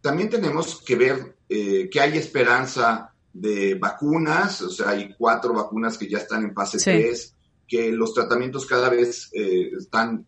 también 0.00 0.30
tenemos 0.30 0.82
que 0.82 0.96
ver 0.96 1.36
eh, 1.48 1.90
que 1.90 2.00
hay 2.00 2.16
esperanza 2.16 3.12
de 3.34 3.74
vacunas, 3.74 4.62
o 4.62 4.70
sea, 4.70 4.90
hay 4.90 5.14
cuatro 5.18 5.52
vacunas 5.52 5.98
que 5.98 6.08
ya 6.08 6.18
están 6.18 6.42
en 6.42 6.54
fase 6.54 6.78
3, 6.78 7.34
que 7.68 7.92
los 7.92 8.14
tratamientos 8.14 8.64
cada 8.64 8.88
vez 8.88 9.30
eh, 9.34 9.72
están 9.78 10.24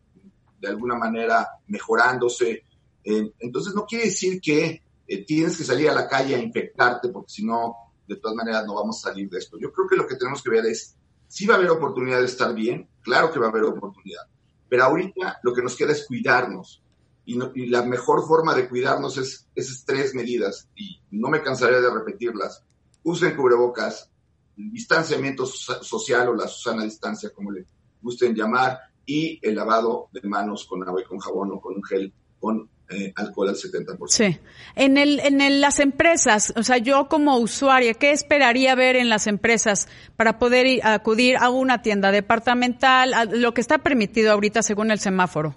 de 0.60 0.68
alguna 0.68 0.94
manera 0.96 1.48
mejorándose, 1.66 2.64
entonces 3.04 3.74
no 3.74 3.84
quiere 3.84 4.06
decir 4.06 4.40
que 4.40 4.82
eh, 5.06 5.24
tienes 5.24 5.58
que 5.58 5.64
salir 5.64 5.90
a 5.90 5.94
la 5.94 6.08
calle 6.08 6.34
a 6.34 6.38
infectarte, 6.38 7.08
porque 7.08 7.32
si 7.32 7.44
no, 7.44 7.76
de 8.08 8.16
todas 8.16 8.36
maneras 8.36 8.66
no 8.66 8.74
vamos 8.74 8.98
a 8.98 9.10
salir 9.10 9.28
de 9.28 9.38
esto. 9.38 9.58
Yo 9.58 9.72
creo 9.72 9.86
que 9.86 9.96
lo 9.96 10.06
que 10.06 10.16
tenemos 10.16 10.42
que 10.42 10.50
ver 10.50 10.64
es, 10.66 10.96
si 11.28 11.46
va 11.46 11.54
a 11.54 11.56
haber 11.58 11.70
oportunidad 11.70 12.20
de 12.20 12.26
estar 12.26 12.54
bien, 12.54 12.88
claro 13.02 13.30
que 13.30 13.38
va 13.38 13.46
a 13.46 13.50
haber 13.50 13.64
oportunidad, 13.64 14.22
pero 14.68 14.84
ahorita 14.84 15.40
lo 15.42 15.52
que 15.52 15.62
nos 15.62 15.76
queda 15.76 15.92
es 15.92 16.06
cuidarnos. 16.06 16.80
Y, 17.26 17.38
la 17.68 17.82
mejor 17.82 18.26
forma 18.26 18.54
de 18.54 18.68
cuidarnos 18.68 19.16
es 19.16 19.46
esas 19.54 19.84
tres 19.86 20.14
medidas, 20.14 20.68
y 20.76 21.00
no 21.10 21.28
me 21.28 21.42
cansaré 21.42 21.80
de 21.80 21.90
repetirlas. 21.90 22.62
Usen 23.02 23.34
cubrebocas, 23.34 24.10
distanciamiento 24.56 25.46
social 25.46 26.28
o 26.28 26.34
la 26.34 26.48
Susana 26.48 26.84
distancia, 26.84 27.30
como 27.30 27.50
le 27.50 27.66
gusten 28.02 28.34
llamar, 28.34 28.78
y 29.06 29.38
el 29.42 29.54
lavado 29.54 30.08
de 30.12 30.22
manos 30.22 30.66
con 30.66 30.86
agua 30.86 31.00
y 31.00 31.04
con 31.04 31.18
jabón 31.18 31.52
o 31.52 31.60
con 31.60 31.76
un 31.76 31.84
gel 31.84 32.12
con 32.38 32.68
eh, 32.90 33.12
alcohol 33.16 33.48
al 33.48 33.54
70%. 33.54 34.08
Sí. 34.08 34.38
En, 34.74 34.98
el, 34.98 35.20
en 35.20 35.60
las 35.60 35.80
empresas, 35.80 36.52
o 36.56 36.62
sea, 36.62 36.78
yo 36.78 37.08
como 37.08 37.38
usuaria, 37.38 37.94
¿qué 37.94 38.12
esperaría 38.12 38.74
ver 38.74 38.96
en 38.96 39.08
las 39.08 39.26
empresas 39.26 39.88
para 40.16 40.38
poder 40.38 40.80
acudir 40.86 41.36
a 41.38 41.48
una 41.48 41.80
tienda 41.80 42.12
departamental, 42.12 43.14
a 43.14 43.24
lo 43.24 43.54
que 43.54 43.62
está 43.62 43.78
permitido 43.78 44.32
ahorita 44.32 44.62
según 44.62 44.90
el 44.90 44.98
semáforo? 44.98 45.56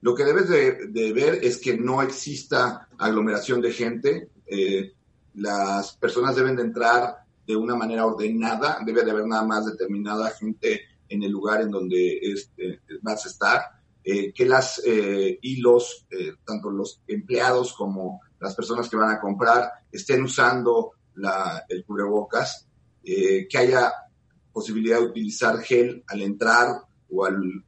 Lo 0.00 0.14
que 0.14 0.24
debes 0.24 0.48
de, 0.48 1.12
ver 1.12 1.40
es 1.42 1.58
que 1.58 1.76
no 1.76 2.02
exista 2.02 2.88
aglomeración 2.96 3.60
de 3.60 3.72
gente. 3.72 4.30
Eh, 4.46 4.92
las 5.34 5.96
personas 5.96 6.36
deben 6.36 6.56
de 6.56 6.62
entrar 6.62 7.16
de 7.46 7.56
una 7.56 7.74
manera 7.74 8.06
ordenada, 8.06 8.78
debe 8.86 9.04
de 9.04 9.10
haber 9.10 9.26
nada 9.26 9.44
más 9.44 9.66
determinada 9.66 10.30
gente 10.30 10.82
en 11.08 11.22
el 11.22 11.32
lugar 11.32 11.60
en 11.60 11.70
donde 11.70 12.18
este, 12.22 12.80
vas 13.02 13.26
a 13.26 13.28
estar 13.28 13.60
eh, 14.02 14.32
que 14.32 14.46
las 14.46 14.80
eh, 14.86 15.38
y 15.42 15.60
los, 15.60 16.06
eh, 16.10 16.32
tanto 16.44 16.70
los 16.70 17.02
empleados 17.06 17.74
como 17.74 18.22
las 18.40 18.54
personas 18.54 18.88
que 18.88 18.96
van 18.96 19.14
a 19.14 19.20
comprar 19.20 19.70
estén 19.92 20.22
usando 20.22 20.92
la, 21.16 21.64
el 21.68 21.84
cubrebocas, 21.84 22.66
que 23.02 23.58
haya 23.58 23.92
posibilidad 24.52 24.98
de 24.98 25.06
utilizar 25.06 25.58
gel 25.60 26.04
al 26.06 26.22
entrar 26.22 26.82
o 27.10 27.24
al 27.24 27.64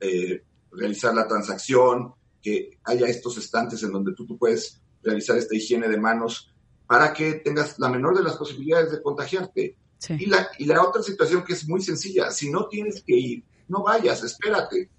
realizar 0.71 1.15
la 1.15 1.27
transacción, 1.27 2.12
que 2.41 2.79
haya 2.85 3.07
estos 3.07 3.39
estantes 3.39 3.83
en 3.83 3.93
donde 3.93 4.15
tú, 4.15 4.27
tú 4.27 4.39
puedes 4.39 4.81
realizar 5.03 5.37
esta 5.37 5.57
higiene 5.57 5.89
de 5.89 5.97
manos 5.97 6.55
para 6.87 7.12
que 7.12 7.35
tengas 7.35 7.79
la 7.79 7.89
menor 7.89 8.17
de 8.17 8.23
las 8.23 8.37
posibilidades 8.37 8.93
de 8.93 9.03
contagiarte. 9.03 9.77
Y, 10.11 10.27
la, 10.27 10.49
y 10.59 10.67
la 10.67 10.83
otra 10.83 11.03
situación 11.03 11.45
que 11.45 11.55
es 11.55 11.67
muy 11.67 11.83
sencilla, 11.83 12.31
si 12.31 12.51
no 12.51 12.69
tienes 12.69 13.03
que 13.03 13.17
ir, 13.17 13.45
no 13.69 13.83
vayas, 13.83 14.23
espérate 14.23 14.91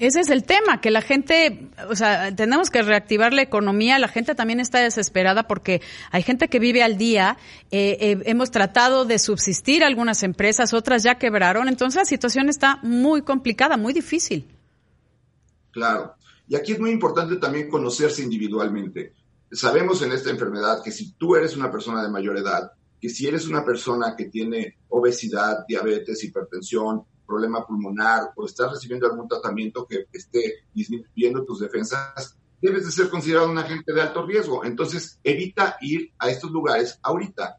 ese 0.00 0.20
es 0.20 0.30
el 0.30 0.44
tema, 0.44 0.80
que 0.80 0.90
la 0.90 1.02
gente, 1.02 1.68
o 1.90 1.94
sea, 1.94 2.34
tenemos 2.34 2.70
que 2.70 2.80
reactivar 2.80 3.34
la 3.34 3.42
economía, 3.42 3.98
la 3.98 4.08
gente 4.08 4.34
también 4.34 4.58
está 4.58 4.78
desesperada 4.78 5.46
porque 5.46 5.82
hay 6.10 6.22
gente 6.22 6.48
que 6.48 6.58
vive 6.58 6.82
al 6.82 6.96
día, 6.96 7.36
eh, 7.70 7.98
eh, 8.00 8.22
hemos 8.24 8.50
tratado 8.50 9.04
de 9.04 9.18
subsistir 9.18 9.84
algunas 9.84 10.22
empresas, 10.22 10.72
otras 10.72 11.02
ya 11.02 11.16
quebraron, 11.16 11.68
entonces 11.68 11.98
la 11.98 12.04
situación 12.06 12.48
está 12.48 12.78
muy 12.82 13.20
complicada, 13.20 13.76
muy 13.76 13.92
difícil. 13.92 14.48
Claro, 15.70 16.14
y 16.48 16.56
aquí 16.56 16.72
es 16.72 16.80
muy 16.80 16.92
importante 16.92 17.36
también 17.36 17.68
conocerse 17.68 18.22
individualmente. 18.22 19.12
Sabemos 19.52 20.00
en 20.00 20.12
esta 20.12 20.30
enfermedad 20.30 20.82
que 20.82 20.92
si 20.92 21.12
tú 21.12 21.36
eres 21.36 21.54
una 21.58 21.70
persona 21.70 22.02
de 22.02 22.08
mayor 22.08 22.38
edad, 22.38 22.72
que 22.98 23.10
si 23.10 23.26
eres 23.26 23.46
una 23.46 23.66
persona 23.66 24.14
que 24.16 24.30
tiene 24.30 24.78
obesidad, 24.88 25.66
diabetes, 25.68 26.24
hipertensión, 26.24 27.04
problema 27.30 27.64
pulmonar 27.64 28.32
o 28.34 28.44
estás 28.44 28.72
recibiendo 28.72 29.06
algún 29.06 29.28
tratamiento 29.28 29.86
que 29.86 30.06
esté 30.12 30.64
disminuyendo 30.74 31.44
tus 31.44 31.60
defensas, 31.60 32.36
debes 32.60 32.84
de 32.84 32.90
ser 32.90 33.08
considerado 33.08 33.48
un 33.48 33.58
agente 33.58 33.92
de 33.92 34.02
alto 34.02 34.26
riesgo. 34.26 34.64
Entonces, 34.64 35.20
evita 35.22 35.76
ir 35.80 36.12
a 36.18 36.28
estos 36.28 36.50
lugares 36.50 36.98
ahorita. 37.02 37.58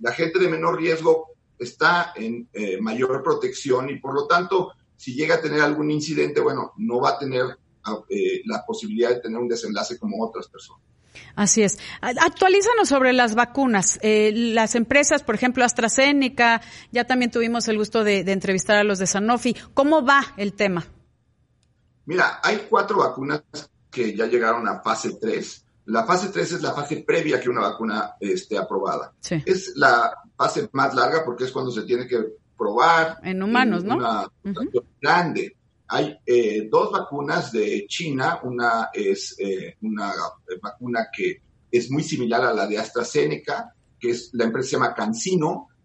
La 0.00 0.12
gente 0.12 0.38
de 0.38 0.48
menor 0.48 0.78
riesgo 0.78 1.28
está 1.58 2.12
en 2.16 2.48
eh, 2.52 2.80
mayor 2.80 3.22
protección 3.22 3.90
y 3.90 3.98
por 3.98 4.14
lo 4.14 4.26
tanto, 4.26 4.72
si 4.96 5.14
llega 5.14 5.36
a 5.36 5.40
tener 5.40 5.60
algún 5.60 5.90
incidente, 5.90 6.40
bueno, 6.40 6.72
no 6.78 7.00
va 7.00 7.10
a 7.10 7.18
tener 7.18 7.58
eh, 8.08 8.42
la 8.46 8.64
posibilidad 8.64 9.10
de 9.10 9.20
tener 9.20 9.38
un 9.38 9.48
desenlace 9.48 9.98
como 9.98 10.24
otras 10.24 10.48
personas. 10.48 10.91
Así 11.34 11.62
es. 11.62 11.78
Actualízanos 12.00 12.88
sobre 12.88 13.12
las 13.12 13.34
vacunas. 13.34 13.98
Eh, 14.02 14.32
las 14.34 14.74
empresas, 14.74 15.22
por 15.22 15.34
ejemplo, 15.34 15.64
AstraZeneca, 15.64 16.60
ya 16.90 17.04
también 17.04 17.30
tuvimos 17.30 17.68
el 17.68 17.78
gusto 17.78 18.04
de, 18.04 18.20
entrevistar 18.20 18.76
a 18.76 18.84
los 18.84 18.98
de 18.98 19.06
Sanofi. 19.06 19.54
¿Cómo 19.74 20.04
va 20.04 20.34
el 20.36 20.54
tema? 20.54 20.86
Mira, 22.06 22.40
hay 22.42 22.66
cuatro 22.68 22.98
vacunas 22.98 23.42
que 23.90 24.16
ya 24.16 24.26
llegaron 24.26 24.68
a 24.68 24.80
fase 24.80 25.16
3. 25.20 25.64
La 25.86 26.04
fase 26.04 26.28
3 26.28 26.52
es 26.52 26.62
la 26.62 26.72
fase 26.72 27.04
previa 27.06 27.40
que 27.40 27.50
una 27.50 27.60
vacuna 27.60 28.14
esté 28.20 28.58
aprobada. 28.58 29.12
Es 29.44 29.72
la 29.76 30.12
fase 30.36 30.68
más 30.72 30.94
larga 30.94 31.24
porque 31.24 31.44
es 31.44 31.52
cuando 31.52 31.70
se 31.70 31.82
tiene 31.82 32.06
que 32.06 32.18
probar. 32.56 33.18
En 33.22 33.42
humanos, 33.42 33.84
¿no? 33.84 33.96
Una 33.96 34.28
grande. 35.00 35.56
Hay 35.94 36.18
eh, 36.24 36.68
dos 36.70 36.90
vacunas 36.90 37.52
de 37.52 37.86
China. 37.86 38.40
Una 38.44 38.88
es 38.94 39.36
eh, 39.38 39.76
una 39.82 40.10
vacuna 40.62 41.08
que 41.14 41.42
es 41.70 41.90
muy 41.90 42.02
similar 42.02 42.42
a 42.42 42.54
la 42.54 42.66
de 42.66 42.78
AstraZeneca, 42.78 43.74
que 44.00 44.10
es 44.12 44.30
la 44.32 44.44
empresa 44.44 44.70
se 44.70 44.76
llama. 44.76 44.94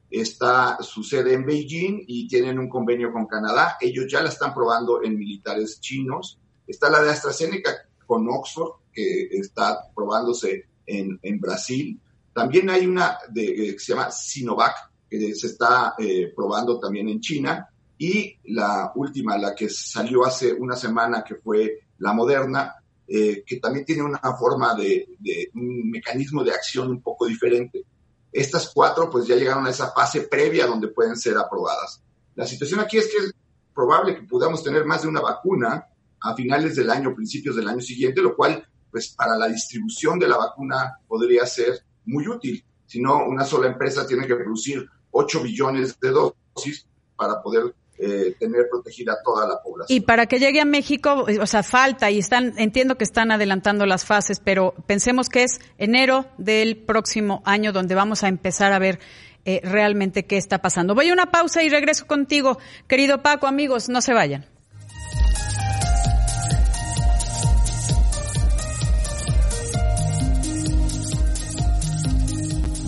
Está 0.10 0.78
su 0.80 1.04
sede 1.04 1.34
en 1.34 1.46
Beijing 1.46 2.06
y 2.08 2.26
tienen 2.30 2.58
un 2.58 2.70
convenio 2.70 3.12
con 3.12 3.28
Canadá. 3.28 3.76
Ellos 3.82 4.06
ya 4.10 4.24
la 4.24 4.30
están 4.30 4.54
probando 4.54 5.04
en 5.04 5.18
militares 5.18 5.82
chinos. 5.82 6.40
Está 6.66 6.90
la 6.90 7.02
de 7.04 7.10
AstraZeneca 7.10 7.72
con 8.06 8.30
Oxford, 8.30 8.84
que 8.94 9.28
está 9.32 9.92
probándose 9.94 10.68
en, 10.86 11.20
en 11.22 11.40
Brasil. 11.42 12.00
También 12.34 12.70
hay 12.70 12.86
una 12.86 13.18
eh, 13.36 13.74
que 13.74 13.80
se 13.80 13.92
llama 13.92 14.10
Sinovac, 14.10 14.90
que 15.10 15.36
se 15.36 15.48
está 15.48 15.96
eh, 16.00 16.32
probando 16.34 16.80
también 16.80 17.10
en 17.10 17.20
China. 17.20 17.68
Y 17.98 18.38
la 18.46 18.92
última, 18.96 19.38
la 19.38 19.56
que 19.56 19.70
salió 19.70 20.26
hace 20.26 20.54
una 20.54 20.76
semana, 20.76 21.24
que 21.24 21.36
fue 21.36 21.80
la 22.00 22.14
Moderna, 22.14 22.76
eh, 23.08 23.44
que 23.46 23.58
también 23.58 23.86
tiene 23.86 24.04
una 24.04 24.20
forma 24.38 24.76
de, 24.76 25.16
de, 25.20 25.50
un 25.56 25.90
mecanismo 25.90 26.44
de 26.44 26.52
acción 26.52 26.90
un 26.90 27.02
poco 27.02 27.26
diferente. 27.26 27.86
Estas 28.32 28.72
cuatro 28.74 29.10
pues 29.10 29.26
ya 29.26 29.36
llegaron 29.36 29.66
a 29.66 29.70
esa 29.70 29.92
fase 29.92 30.22
previa 30.22 30.68
donde 30.68 30.90
pueden 30.90 31.16
ser 31.16 31.38
aprobadas. 31.38 32.02
La 32.36 32.46
situación 32.46 32.80
aquí 32.80 32.98
es 32.98 33.08
que 33.08 33.18
es 33.26 33.34
probable 33.74 34.16
que 34.16 34.24
podamos 34.24 34.64
tener 34.64 34.86
más 34.86 35.04
de 35.04 35.08
una 35.08 35.22
vacuna 35.22 35.88
a 36.22 36.36
finales 36.36 36.76
del 36.76 36.90
año, 36.90 37.16
principios 37.16 37.56
del 37.56 37.68
año 37.68 37.82
siguiente, 37.82 38.22
lo 38.22 38.36
cual 38.36 38.68
pues 38.92 39.10
para 39.10 39.38
la 39.38 39.48
distribución 39.48 40.20
de 40.20 40.28
la 40.28 40.38
vacuna 40.38 41.00
podría 41.08 41.46
ser 41.46 41.84
muy 42.06 42.28
útil. 42.28 42.64
Si 42.86 43.02
no, 43.02 43.26
una 43.26 43.46
sola 43.46 43.68
empresa 43.68 44.06
tiene 44.06 44.28
que 44.28 44.36
producir 44.36 44.88
8 45.12 45.44
billones 45.44 46.00
de 46.00 46.10
dosis 46.10 46.86
para 47.16 47.42
poder 47.42 47.76
eh, 48.00 48.36
tener 48.40 48.68
protegida 48.70 49.18
toda 49.24 49.48
la 49.48 49.62
población. 49.62 49.96
Y 49.96 50.02
para 50.02 50.28
que 50.28 50.40
llegue 50.40 50.62
a 50.62 50.66
México, 50.66 51.26
o 51.42 51.48
sea, 51.48 51.64
falta 51.64 52.12
y 52.12 52.20
están, 52.20 52.54
entiendo 52.58 52.98
que 52.98 53.04
están 53.04 53.32
adelantando 53.32 53.86
las 53.86 54.06
fases, 54.06 54.40
pero 54.40 54.74
pensemos 54.86 55.30
que 55.30 55.44
es 55.44 55.60
enero 55.78 56.26
del 56.38 56.78
próximo 56.78 57.42
año 57.46 57.74
donde 57.74 57.96
vamos 57.96 58.24
a 58.24 58.28
empezar 58.28 58.74
a 58.74 58.80
ver 58.80 59.00
eh, 59.46 59.62
realmente 59.64 60.26
qué 60.26 60.38
está 60.38 60.60
pasando. 60.60 60.94
Voy 60.94 61.10
a 61.10 61.14
una 61.14 61.32
pausa 61.32 61.64
y 61.64 61.70
regreso 61.70 62.06
contigo, 62.06 62.60
querido 62.88 63.22
Paco, 63.22 63.48
amigos, 63.48 63.90
no 63.90 64.02
se 64.02 64.14
vayan. 64.14 64.46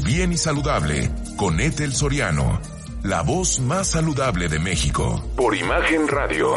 Bien 0.04 0.34
y 0.34 0.38
saludable 0.38 1.10
con 1.38 1.62
Ethel 1.62 1.94
Soriano, 1.94 2.60
la 3.04 3.22
voz 3.22 3.60
más 3.60 3.88
saludable 3.88 4.50
de 4.50 4.60
México. 4.60 5.24
Por 5.36 5.56
Imagen 5.56 6.08
Radio. 6.08 6.56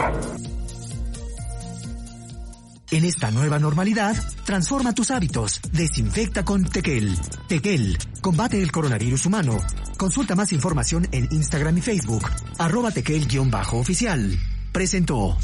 En 2.90 3.04
esta 3.06 3.30
nueva 3.30 3.58
normalidad, 3.58 4.14
transforma 4.44 4.94
tus 4.94 5.11
hábitos. 5.11 5.61
Desinfecta 5.72 6.44
con 6.44 6.64
Tequel. 6.64 7.16
Tequel, 7.49 7.96
combate 8.20 8.62
el 8.62 8.70
coronavirus 8.70 9.26
humano. 9.26 9.58
Consulta 9.96 10.34
más 10.34 10.52
información 10.52 11.08
en 11.12 11.26
Instagram 11.30 11.78
y 11.78 11.80
Facebook. 11.80 12.28
Arroba 12.58 12.90
Tequel-oficial. 12.90 14.38
Presentó. 14.72 15.38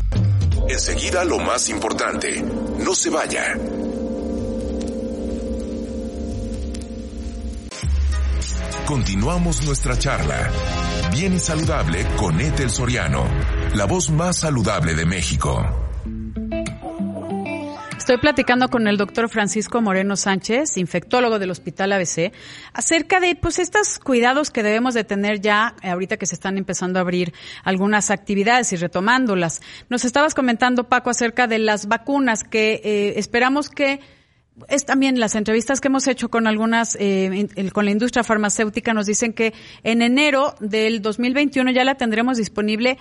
Enseguida 0.68 1.24
lo 1.24 1.38
más 1.38 1.68
importante. 1.70 2.42
No 2.78 2.94
se 2.94 3.08
vaya. 3.08 3.54
Continuamos 8.88 9.66
nuestra 9.66 9.98
charla. 9.98 10.50
Bien 11.12 11.34
y 11.34 11.38
saludable 11.38 12.06
con 12.16 12.40
Ethel 12.40 12.70
Soriano, 12.70 13.26
la 13.74 13.84
voz 13.84 14.08
más 14.08 14.38
saludable 14.38 14.94
de 14.94 15.04
México. 15.04 15.62
Estoy 17.98 18.16
platicando 18.16 18.68
con 18.70 18.88
el 18.88 18.96
doctor 18.96 19.28
Francisco 19.28 19.82
Moreno 19.82 20.16
Sánchez, 20.16 20.78
infectólogo 20.78 21.38
del 21.38 21.50
Hospital 21.50 21.92
ABC, 21.92 22.32
acerca 22.72 23.20
de 23.20 23.36
pues 23.36 23.58
estos 23.58 23.98
cuidados 23.98 24.50
que 24.50 24.62
debemos 24.62 24.94
de 24.94 25.04
tener 25.04 25.42
ya 25.42 25.74
eh, 25.82 25.90
ahorita 25.90 26.16
que 26.16 26.24
se 26.24 26.36
están 26.36 26.56
empezando 26.56 26.98
a 26.98 27.02
abrir 27.02 27.34
algunas 27.64 28.10
actividades 28.10 28.72
y 28.72 28.76
retomándolas. 28.76 29.60
Nos 29.90 30.06
estabas 30.06 30.34
comentando, 30.34 30.88
Paco, 30.88 31.10
acerca 31.10 31.46
de 31.46 31.58
las 31.58 31.88
vacunas 31.88 32.42
que 32.42 32.80
eh, 32.82 33.18
esperamos 33.18 33.68
que 33.68 34.00
es 34.68 34.84
también 34.84 35.20
las 35.20 35.34
entrevistas 35.34 35.80
que 35.80 35.88
hemos 35.88 36.06
hecho 36.08 36.28
con 36.28 36.46
algunas, 36.46 36.96
eh, 37.00 37.48
con 37.72 37.84
la 37.84 37.90
industria 37.90 38.24
farmacéutica, 38.24 38.94
nos 38.94 39.06
dicen 39.06 39.32
que 39.32 39.54
en 39.82 40.02
enero 40.02 40.54
del 40.60 41.00
2021 41.00 41.70
ya 41.70 41.84
la 41.84 41.96
tendremos 41.96 42.38
disponible 42.38 42.98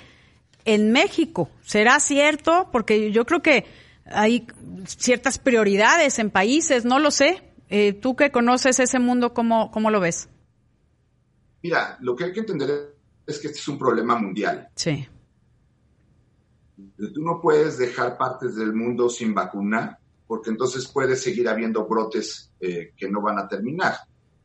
en 0.65 0.91
México. 0.91 1.49
¿Será 1.63 1.99
cierto? 1.99 2.69
Porque 2.71 3.11
yo 3.11 3.25
creo 3.25 3.41
que 3.41 3.65
hay 4.05 4.47
ciertas 4.85 5.39
prioridades 5.39 6.19
en 6.19 6.29
países, 6.29 6.85
no 6.85 6.99
lo 6.99 7.11
sé. 7.11 7.43
Eh, 7.69 7.93
tú 7.93 8.15
que 8.15 8.31
conoces 8.31 8.79
ese 8.79 8.99
mundo, 8.99 9.33
¿cómo, 9.33 9.71
¿cómo 9.71 9.89
lo 9.89 9.99
ves? 9.99 10.29
Mira, 11.63 11.97
lo 12.01 12.15
que 12.15 12.25
hay 12.25 12.33
que 12.33 12.41
entender 12.41 12.95
es 13.25 13.39
que 13.39 13.47
este 13.47 13.59
es 13.59 13.67
un 13.67 13.77
problema 13.77 14.17
mundial. 14.17 14.69
Sí. 14.75 15.07
Tú 16.97 17.21
no 17.21 17.41
puedes 17.41 17.77
dejar 17.77 18.17
partes 18.17 18.55
del 18.55 18.73
mundo 18.73 19.09
sin 19.09 19.33
vacunar 19.33 19.99
porque 20.27 20.49
entonces 20.49 20.87
puede 20.87 21.15
seguir 21.15 21.47
habiendo 21.47 21.85
brotes 21.87 22.51
eh, 22.59 22.93
que 22.95 23.09
no 23.09 23.21
van 23.21 23.39
a 23.39 23.47
terminar. 23.47 23.95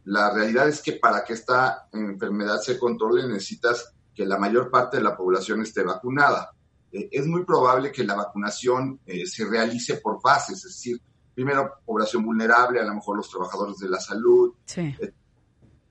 La 0.05 0.33
realidad 0.33 0.69
es 0.69 0.81
que 0.81 0.93
para 0.93 1.25
que 1.25 1.33
esta 1.33 1.89
enfermedad 1.93 2.59
se 2.61 2.79
controle 2.79 3.27
necesitas 3.27 3.93
que 4.15 4.25
la 4.25 4.39
mayor 4.39 4.71
parte 4.71 4.99
de 4.99 5.03
la 5.03 5.17
población 5.17 5.63
esté 5.63 5.83
vacunada. 5.83 6.53
Eh, 6.93 7.09
es 7.11 7.27
muy 7.27 7.45
probable 7.45 7.91
que 7.91 8.05
la 8.05 8.15
vacunación 8.15 9.01
eh, 9.07 9.27
se 9.27 9.45
realice 9.45 9.97
por 9.97 10.21
fases, 10.21 10.59
es 10.59 10.65
decir, 10.65 11.01
primero 11.35 11.73
población 11.85 12.25
vulnerable, 12.25 12.81
a 12.81 12.85
lo 12.85 12.95
mejor 12.95 13.17
los 13.17 13.31
trabajadores 13.31 13.79
de 13.79 13.89
la 13.89 13.99
salud, 13.99 14.55
sí. 14.65 14.95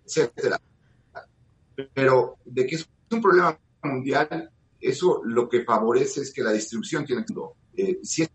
etcétera. 0.06 0.60
Pero 1.94 2.38
de 2.46 2.66
que 2.66 2.76
es 2.76 2.88
un 3.10 3.22
problema 3.22 3.58
mundial, 3.84 4.52
eso 4.80 5.22
lo 5.24 5.50
que 5.50 5.64
favorece 5.64 6.22
es 6.22 6.32
que 6.32 6.44
la 6.44 6.52
distribución 6.52 7.06
tiene 7.06 7.26
que... 7.26 8.00
si 8.04 8.28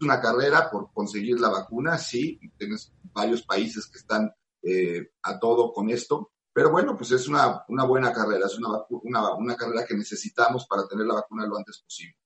una 0.00 0.20
carrera 0.20 0.70
por 0.70 0.92
conseguir 0.92 1.40
la 1.40 1.48
vacuna, 1.48 1.98
sí, 1.98 2.38
tienes 2.56 2.92
varios 3.12 3.42
países 3.42 3.86
que 3.86 3.98
están 3.98 4.32
eh, 4.62 5.10
a 5.22 5.38
todo 5.38 5.72
con 5.72 5.90
esto, 5.90 6.32
pero 6.52 6.70
bueno, 6.70 6.96
pues 6.96 7.12
es 7.12 7.28
una, 7.28 7.64
una 7.68 7.84
buena 7.84 8.12
carrera, 8.12 8.46
es 8.46 8.58
una, 8.58 8.68
una, 8.88 9.34
una, 9.34 9.56
carrera 9.56 9.84
que 9.86 9.94
necesitamos 9.94 10.66
para 10.66 10.88
tener 10.88 11.06
la 11.06 11.14
vacuna 11.14 11.46
lo 11.46 11.56
antes 11.56 11.78
posible. 11.78 12.16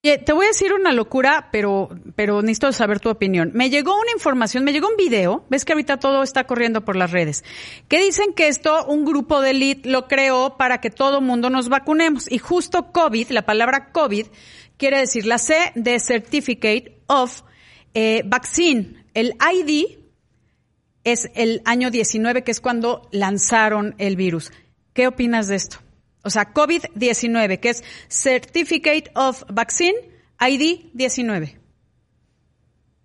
Te 0.00 0.32
voy 0.32 0.46
a 0.46 0.48
decir 0.48 0.72
una 0.72 0.92
locura, 0.92 1.48
pero, 1.50 1.88
pero 2.14 2.40
necesito 2.40 2.72
saber 2.72 3.00
tu 3.00 3.08
opinión. 3.08 3.50
Me 3.54 3.68
llegó 3.68 3.94
una 3.98 4.12
información, 4.12 4.64
me 4.64 4.72
llegó 4.72 4.88
un 4.88 4.96
video, 4.96 5.44
ves 5.48 5.64
que 5.64 5.72
ahorita 5.72 5.98
todo 5.98 6.22
está 6.22 6.44
corriendo 6.44 6.84
por 6.84 6.94
las 6.96 7.10
redes, 7.10 7.44
que 7.88 8.00
dicen 8.00 8.32
que 8.32 8.48
esto 8.48 8.84
un 8.86 9.04
grupo 9.04 9.40
de 9.40 9.50
elite 9.50 9.88
lo 9.88 10.06
creó 10.06 10.56
para 10.56 10.80
que 10.80 10.90
todo 10.90 11.20
mundo 11.20 11.50
nos 11.50 11.68
vacunemos. 11.68 12.30
Y 12.30 12.38
justo 12.38 12.92
COVID, 12.92 13.30
la 13.30 13.46
palabra 13.46 13.90
COVID, 13.92 14.26
quiere 14.76 14.98
decir 14.98 15.26
la 15.26 15.38
C 15.38 15.72
de 15.74 15.98
Certificate 16.00 16.97
of 17.08 17.42
eh, 17.94 18.22
Vaccine. 18.24 19.04
El 19.14 19.34
ID 19.40 19.98
es 21.04 21.28
el 21.34 21.62
año 21.64 21.90
19, 21.90 22.44
que 22.44 22.52
es 22.52 22.60
cuando 22.60 23.08
lanzaron 23.10 23.94
el 23.98 24.16
virus. 24.16 24.52
¿Qué 24.92 25.06
opinas 25.08 25.48
de 25.48 25.56
esto? 25.56 25.78
O 26.22 26.30
sea, 26.30 26.52
COVID-19, 26.52 27.60
que 27.60 27.70
es 27.70 27.82
Certificate 28.08 29.10
of 29.14 29.44
Vaccine, 29.52 29.96
ID 30.40 30.90
19. 30.92 31.58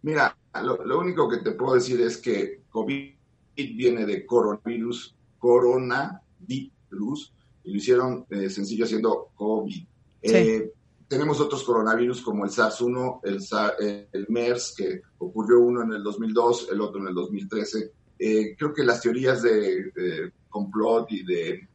Mira, 0.01 0.37
lo, 0.61 0.99
único 0.99 1.29
que 1.29 1.37
te 1.37 1.51
puedo 1.51 1.75
decir 1.75 2.01
es 2.01 2.17
que 2.17 2.63
COVID 2.69 3.13
viene 3.55 4.05
de 4.05 4.25
coronavirus, 4.25 5.15
coronavirus, 5.39 7.33
y 7.63 7.71
lo 7.71 7.77
hicieron 7.77 8.25
eh, 8.29 8.49
sencillo 8.49 8.83
haciendo 8.83 9.29
COVID. 9.35 9.85
Eh, 10.23 10.71
tenemos 11.13 11.39
otros 11.39 11.63
coronavirus 11.63 12.23
como 12.23 12.43
el 12.43 12.49
SARS-1, 12.49 13.19
el, 13.21 14.07
el, 14.11 14.25
MERS, 14.29 14.73
que 14.75 15.03
ocurrió 15.19 15.59
uno 15.59 15.83
en 15.83 15.93
el 15.93 16.01
2002, 16.01 16.69
el 16.71 16.81
otro 16.81 17.01
en 17.01 17.09
el 17.09 17.13
2013. 17.13 17.91
Eh, 18.17 18.55
creo 18.57 18.73
que 18.73 18.83
las 18.83 18.99
teorías 18.99 19.43
de, 19.43 20.31
complot 20.49 21.11
y 21.11 21.23
de, 21.23 21.69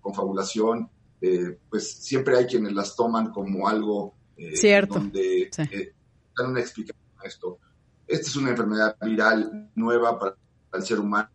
confabulación, 0.00 0.88
eh, 1.20 1.58
pues 1.68 1.92
siempre 1.92 2.38
hay 2.38 2.46
quienes 2.46 2.72
las 2.72 2.96
toman 2.96 3.30
como 3.30 3.68
algo 3.68 4.14
eh, 4.38 4.56
Cierto. 4.56 4.94
donde 4.94 5.50
dan 5.54 6.50
una 6.50 6.60
explicación 6.60 7.04
a 7.22 7.26
esto. 7.26 7.58
Esta 8.06 8.26
es 8.26 8.36
una 8.36 8.50
enfermedad 8.50 8.96
viral 9.02 9.70
nueva 9.74 10.18
para 10.18 10.34
el 10.72 10.82
ser 10.82 10.98
humano. 10.98 11.28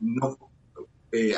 no 0.00 0.38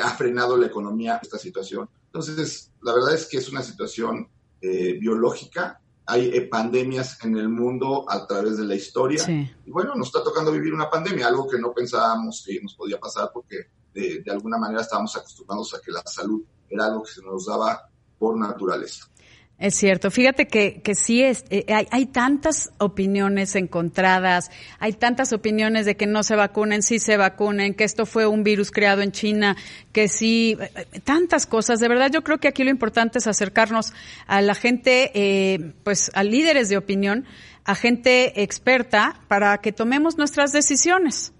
ha 0.01 0.09
frenado 0.17 0.57
la 0.57 0.65
economía 0.65 1.19
esta 1.21 1.37
situación 1.37 1.87
entonces, 2.15 2.71
la 2.81 2.93
verdad 2.93 3.13
es 3.13 3.25
que 3.25 3.37
es 3.37 3.49
una 3.49 3.61
situación 3.61 4.29
eh, 4.61 4.93
biológica 4.93 5.81
hay 6.07 6.27
eh, 6.27 6.47
pandemias 6.47 7.17
en 7.23 7.37
el 7.37 7.49
mundo 7.49 8.05
a 8.07 8.27
través 8.27 8.57
de 8.57 8.63
la 8.63 8.75
historia. 8.75 9.23
Y 9.27 9.71
bueno, 9.71 9.95
nos 9.95 10.07
está 10.07 10.23
tocando 10.23 10.51
vivir 10.51 10.73
una 10.73 10.89
pandemia, 10.89 11.27
algo 11.27 11.47
que 11.47 11.57
no 11.57 11.73
pensábamos 11.73 12.43
que 12.45 12.61
nos 12.61 12.75
podía 12.75 12.99
pasar 12.99 13.31
porque 13.33 13.71
de, 13.93 14.21
de 14.21 14.31
alguna 14.31 14.57
manera 14.57 14.81
estábamos 14.81 15.15
acostumbrados 15.17 15.73
a 15.73 15.81
que 15.81 15.91
la 15.91 16.03
salud 16.05 16.43
era 16.69 16.85
algo 16.85 17.03
que 17.03 17.11
se 17.11 17.21
nos 17.23 17.47
daba 17.47 17.89
por 18.19 18.37
naturaleza. 18.37 19.09
Es 19.57 19.75
cierto. 19.75 20.11
Fíjate 20.11 20.47
que, 20.47 20.81
que 20.81 20.95
sí 20.95 21.23
es, 21.23 21.45
eh, 21.49 21.65
hay, 21.69 21.87
hay, 21.89 22.05
tantas 22.07 22.71
opiniones 22.77 23.55
encontradas, 23.55 24.51
hay 24.79 24.91
tantas 24.91 25.31
opiniones 25.31 25.85
de 25.85 25.95
que 25.95 26.07
no 26.07 26.23
se 26.23 26.35
vacunen, 26.35 26.83
sí 26.83 26.99
se 26.99 27.15
vacunen, 27.15 27.73
que 27.73 27.85
esto 27.85 28.05
fue 28.05 28.27
un 28.27 28.43
virus 28.43 28.69
creado 28.69 29.01
en 29.01 29.13
China, 29.13 29.55
que 29.93 30.09
sí, 30.09 30.57
eh, 30.59 30.71
eh, 30.91 30.99
tantas 30.99 31.45
cosas. 31.45 31.79
De 31.79 31.87
verdad, 31.87 32.11
yo 32.11 32.21
creo 32.21 32.37
que 32.37 32.49
aquí 32.49 32.65
lo 32.65 32.69
importante 32.69 33.19
es 33.19 33.27
acercarnos 33.27 33.93
a 34.27 34.41
la 34.41 34.55
gente, 34.55 35.11
eh, 35.13 35.73
pues 35.85 36.11
a 36.13 36.23
líderes 36.23 36.67
de 36.67 36.75
opinión, 36.75 37.25
a 37.63 37.75
gente 37.75 38.43
experta, 38.43 39.21
para 39.29 39.59
que 39.59 39.71
tomemos 39.71 40.17
nuestras 40.17 40.51
decisiones. 40.51 41.31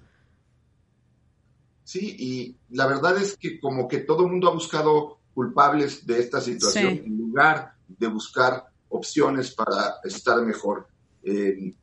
Sí, 1.84 2.16
y 2.18 2.58
la 2.70 2.88
verdad 2.88 3.22
es 3.22 3.36
que 3.36 3.60
como 3.60 3.90
que 3.90 4.00
todo 4.00 4.24
el 4.24 4.32
mundo 4.32 4.48
ha 4.48 4.54
buscado 4.54 5.20
culpables 5.34 6.08
de 6.08 6.20
esta 6.20 6.40
situación 6.40 7.02
en 7.06 7.18
lugar 7.18 7.75
de 7.88 8.08
buscar 8.08 8.66
opciones 8.90 9.54
para 9.54 9.96
estar 10.04 10.42
mejor. 10.42 10.88
En, 11.24 11.76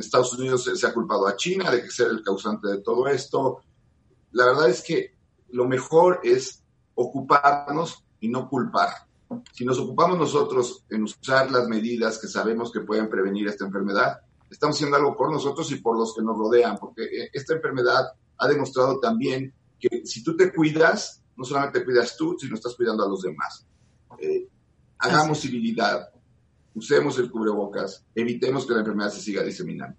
Estados 0.00 0.32
Unidos 0.32 0.64
se, 0.64 0.86
ha 0.86 0.94
culpado 0.94 1.26
a 1.26 1.36
China 1.36 1.70
de 1.70 1.88
ser 1.90 2.08
el 2.08 2.22
causante 2.22 2.68
de 2.68 2.78
todo 2.78 3.06
esto. 3.06 3.62
La 4.32 4.46
verdad 4.46 4.68
es 4.68 4.82
que 4.82 5.14
lo 5.50 5.66
mejor 5.68 6.20
es 6.22 6.62
ocuparnos 6.94 8.04
y 8.20 8.28
no 8.28 8.48
culpar. 8.48 8.88
Si 9.52 9.64
nos 9.64 9.78
ocupamos 9.78 10.18
nosotros 10.18 10.84
en 10.90 11.04
usar 11.04 11.50
las 11.50 11.68
medidas 11.68 12.18
que 12.18 12.26
sabemos 12.26 12.72
que 12.72 12.80
pueden 12.80 13.08
prevenir 13.08 13.46
esta 13.46 13.64
enfermedad, 13.64 14.20
estamos 14.50 14.76
haciendo 14.76 14.96
algo 14.96 15.16
por 15.16 15.30
nosotros 15.30 15.70
y 15.70 15.76
por 15.76 15.96
los 15.96 16.14
que 16.14 16.22
nos 16.22 16.36
rodean, 16.36 16.76
porque 16.78 17.04
eh, 17.04 17.30
esta 17.32 17.54
enfermedad 17.54 18.12
ha 18.38 18.48
demostrado 18.48 18.98
también 19.00 19.52
que 19.78 20.04
si 20.04 20.22
tú 20.22 20.36
te 20.36 20.52
cuidas, 20.52 21.22
no 21.36 21.44
solamente 21.44 21.80
te 21.80 21.84
cuidas 21.84 22.16
tú, 22.16 22.36
sino 22.38 22.54
estás 22.54 22.74
cuidando 22.74 23.04
a 23.04 23.08
los 23.08 23.22
demás. 23.22 23.66
Eh, 24.18 24.48
hagamos 25.02 25.40
civilidad, 25.40 26.08
usemos 26.74 27.18
el 27.18 27.30
cubrebocas, 27.30 28.04
evitemos 28.14 28.66
que 28.66 28.74
la 28.74 28.80
enfermedad 28.80 29.10
se 29.10 29.20
siga 29.20 29.42
diseminando. 29.42 29.96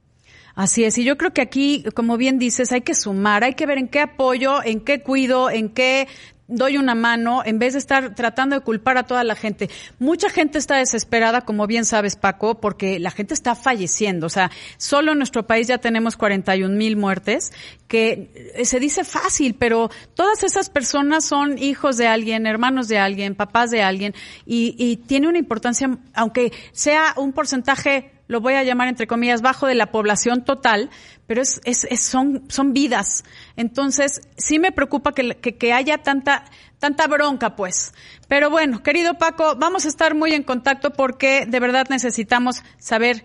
Así 0.55 0.83
es, 0.83 0.97
y 0.99 1.03
yo 1.03 1.17
creo 1.17 1.33
que 1.33 1.41
aquí, 1.41 1.83
como 1.95 2.15
bien 2.15 2.37
dices, 2.37 2.71
hay 2.71 2.81
que 2.81 2.93
sumar, 2.93 3.43
hay 3.43 3.55
que 3.55 3.65
ver 3.65 3.79
en 3.79 3.87
qué 3.87 3.99
apoyo, 3.99 4.63
en 4.63 4.81
qué 4.81 5.01
cuido, 5.01 5.49
en 5.49 5.69
qué 5.69 6.07
doy 6.47 6.77
una 6.77 6.95
mano 6.95 7.41
en 7.45 7.59
vez 7.59 7.73
de 7.73 7.79
estar 7.79 8.15
tratando 8.15 8.55
de 8.55 8.61
culpar 8.61 8.97
a 8.97 9.03
toda 9.03 9.23
la 9.23 9.35
gente. 9.35 9.69
Mucha 9.99 10.29
gente 10.29 10.57
está 10.57 10.77
desesperada, 10.77 11.41
como 11.41 11.67
bien 11.67 11.85
sabes, 11.85 12.15
Paco, 12.15 12.59
porque 12.59 12.99
la 12.99 13.11
gente 13.11 13.33
está 13.33 13.55
falleciendo. 13.55 14.27
O 14.27 14.29
sea, 14.29 14.51
solo 14.77 15.13
en 15.13 15.17
nuestro 15.17 15.45
país 15.47 15.67
ya 15.67 15.77
tenemos 15.77 16.17
41 16.17 16.75
mil 16.75 16.97
muertes, 16.97 17.51
que 17.87 18.51
eh, 18.55 18.65
se 18.65 18.79
dice 18.79 19.03
fácil, 19.03 19.55
pero 19.55 19.89
todas 20.13 20.43
esas 20.43 20.69
personas 20.69 21.25
son 21.25 21.57
hijos 21.57 21.97
de 21.97 22.07
alguien, 22.07 22.45
hermanos 22.45 22.87
de 22.87 22.97
alguien, 22.97 23.35
papás 23.35 23.71
de 23.71 23.81
alguien, 23.81 24.13
y, 24.45 24.75
y 24.77 24.97
tiene 24.97 25.27
una 25.27 25.37
importancia, 25.37 25.97
aunque 26.13 26.51
sea 26.71 27.13
un 27.17 27.33
porcentaje 27.33 28.12
lo 28.27 28.41
voy 28.41 28.53
a 28.53 28.63
llamar 28.63 28.87
entre 28.87 29.07
comillas, 29.07 29.41
bajo 29.41 29.67
de 29.67 29.75
la 29.75 29.91
población 29.91 30.43
total, 30.43 30.89
pero 31.27 31.41
es, 31.41 31.61
es, 31.63 31.99
son, 31.99 32.43
son 32.49 32.73
vidas. 32.73 33.23
Entonces, 33.55 34.21
sí 34.37 34.59
me 34.59 34.71
preocupa 34.71 35.13
que, 35.13 35.35
que, 35.35 35.73
haya 35.73 35.99
tanta, 35.99 36.45
tanta 36.79 37.07
bronca, 37.07 37.55
pues. 37.55 37.93
Pero 38.27 38.49
bueno, 38.49 38.81
querido 38.83 39.17
Paco, 39.17 39.55
vamos 39.57 39.85
a 39.85 39.89
estar 39.89 40.15
muy 40.15 40.33
en 40.33 40.43
contacto 40.43 40.91
porque 40.91 41.45
de 41.47 41.59
verdad 41.59 41.87
necesitamos 41.89 42.63
saber 42.77 43.23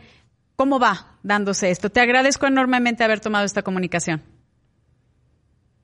cómo 0.56 0.78
va 0.78 1.18
dándose 1.22 1.70
esto. 1.70 1.90
Te 1.90 2.00
agradezco 2.00 2.46
enormemente 2.46 3.04
haber 3.04 3.20
tomado 3.20 3.44
esta 3.44 3.62
comunicación. 3.62 4.22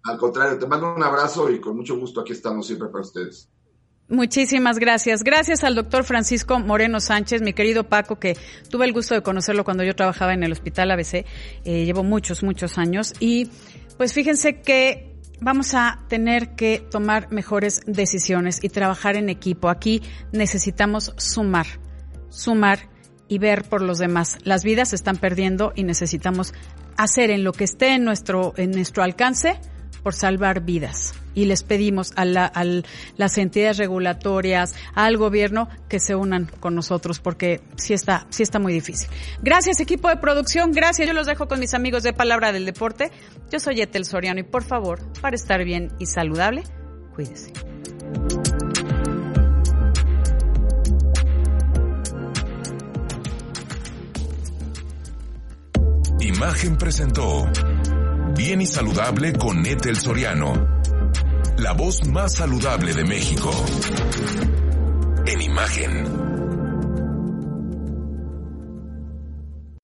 Al 0.05 0.19
contrario, 0.19 0.59
te 0.59 0.67
mando 0.67 0.95
un 0.95 1.03
abrazo 1.03 1.51
y 1.51 1.61
con 1.61 1.77
mucho 1.77 1.99
gusto 1.99 2.21
aquí 2.21 2.33
estamos 2.33 2.67
siempre 2.67 2.89
para 2.89 3.03
ustedes. 3.03 3.49
Muchísimas 4.09 4.79
gracias. 4.79 5.25
Gracias 5.25 5.65
al 5.65 5.75
doctor 5.75 6.05
Francisco 6.05 6.61
Moreno 6.61 7.01
Sánchez, 7.01 7.41
mi 7.41 7.55
querido 7.55 7.89
Paco, 7.89 8.19
que 8.19 8.37
tuve 8.69 8.85
el 8.85 8.93
gusto 8.93 9.15
de 9.15 9.23
conocerlo 9.23 9.65
cuando 9.65 9.83
yo 9.83 9.95
trabajaba 9.97 10.35
en 10.35 10.43
el 10.43 10.53
hospital 10.53 10.91
ABC. 10.91 11.25
Eh, 11.65 11.85
llevo 11.87 12.03
muchos, 12.03 12.43
muchos 12.43 12.77
años. 12.77 13.15
Y 13.19 13.49
pues 13.97 14.13
fíjense 14.13 14.61
que 14.61 15.15
vamos 15.41 15.73
a 15.73 16.05
tener 16.09 16.55
que 16.55 16.85
tomar 16.91 17.33
mejores 17.33 17.81
decisiones 17.87 18.63
y 18.63 18.69
trabajar 18.69 19.17
en 19.17 19.31
equipo. 19.31 19.71
Aquí 19.71 20.03
necesitamos 20.33 21.15
sumar, 21.17 21.67
sumar 22.29 22.91
y 23.27 23.39
ver 23.39 23.65
por 23.65 23.81
los 23.81 23.97
demás. 23.97 24.37
Las 24.45 24.65
vidas 24.65 24.91
se 24.91 24.97
están 24.97 25.17
perdiendo 25.17 25.73
y 25.75 25.83
necesitamos 25.83 26.53
hacer 26.99 27.31
en 27.31 27.43
lo 27.43 27.53
que 27.53 27.65
esté 27.65 27.95
en 27.95 28.05
nuestro, 28.05 28.53
en 28.59 28.73
nuestro 28.73 29.03
alcance 29.03 29.59
por 30.03 30.13
salvar 30.13 30.61
vidas 30.61 31.15
y 31.35 31.47
les 31.47 31.63
pedimos 31.63 32.13
a, 32.17 32.25
las 32.25 33.39
entidades 33.39 33.79
regulatorias, 33.79 34.75
al 34.95 35.17
gobierno, 35.17 35.69
que 35.89 36.01
se 36.01 36.15
unan 36.15 36.51
con 36.61 36.75
nosotros 36.75 37.21
porque 37.21 37.61
sí 37.77 37.93
está, 37.93 38.27
sí 38.31 38.43
está 38.43 38.59
muy 38.59 38.73
difícil. 38.73 39.09
Gracias 39.43 39.81
equipo 39.81 40.09
de 40.09 40.17
producción, 40.17 40.73
gracias. 40.73 41.07
Yo 41.07 41.15
los 41.15 41.27
dejo 41.27 41.49
con 41.49 41.61
mis 41.61 41.75
amigos 41.75 42.03
de 42.03 42.13
Palabra 42.13 42.53
del 42.53 42.65
Deporte. 42.65 43.11
Yo 43.51 43.61
soy 43.61 43.81
Etel 43.81 44.05
Soriano 44.05 44.41
y 44.41 44.45
por 44.45 44.63
favor, 44.63 45.01
para 45.21 45.37
estar 45.37 45.65
bien 45.65 45.93
y 45.99 46.07
saludable, 46.07 46.63
cuídese. 47.15 47.53
Imagen 56.21 56.77
presentó 56.77 57.47
Bien 58.37 58.61
y 58.61 58.67
Saludable 58.67 59.35
con 59.35 59.65
Etel 59.65 59.97
Soriano 59.97 60.84
la 61.59 61.73
voz 61.73 62.07
más 62.09 62.35
saludable 62.35 62.95
de 62.95 63.05
México. 63.05 63.51
En 65.27 65.41
imagen. 65.41 66.24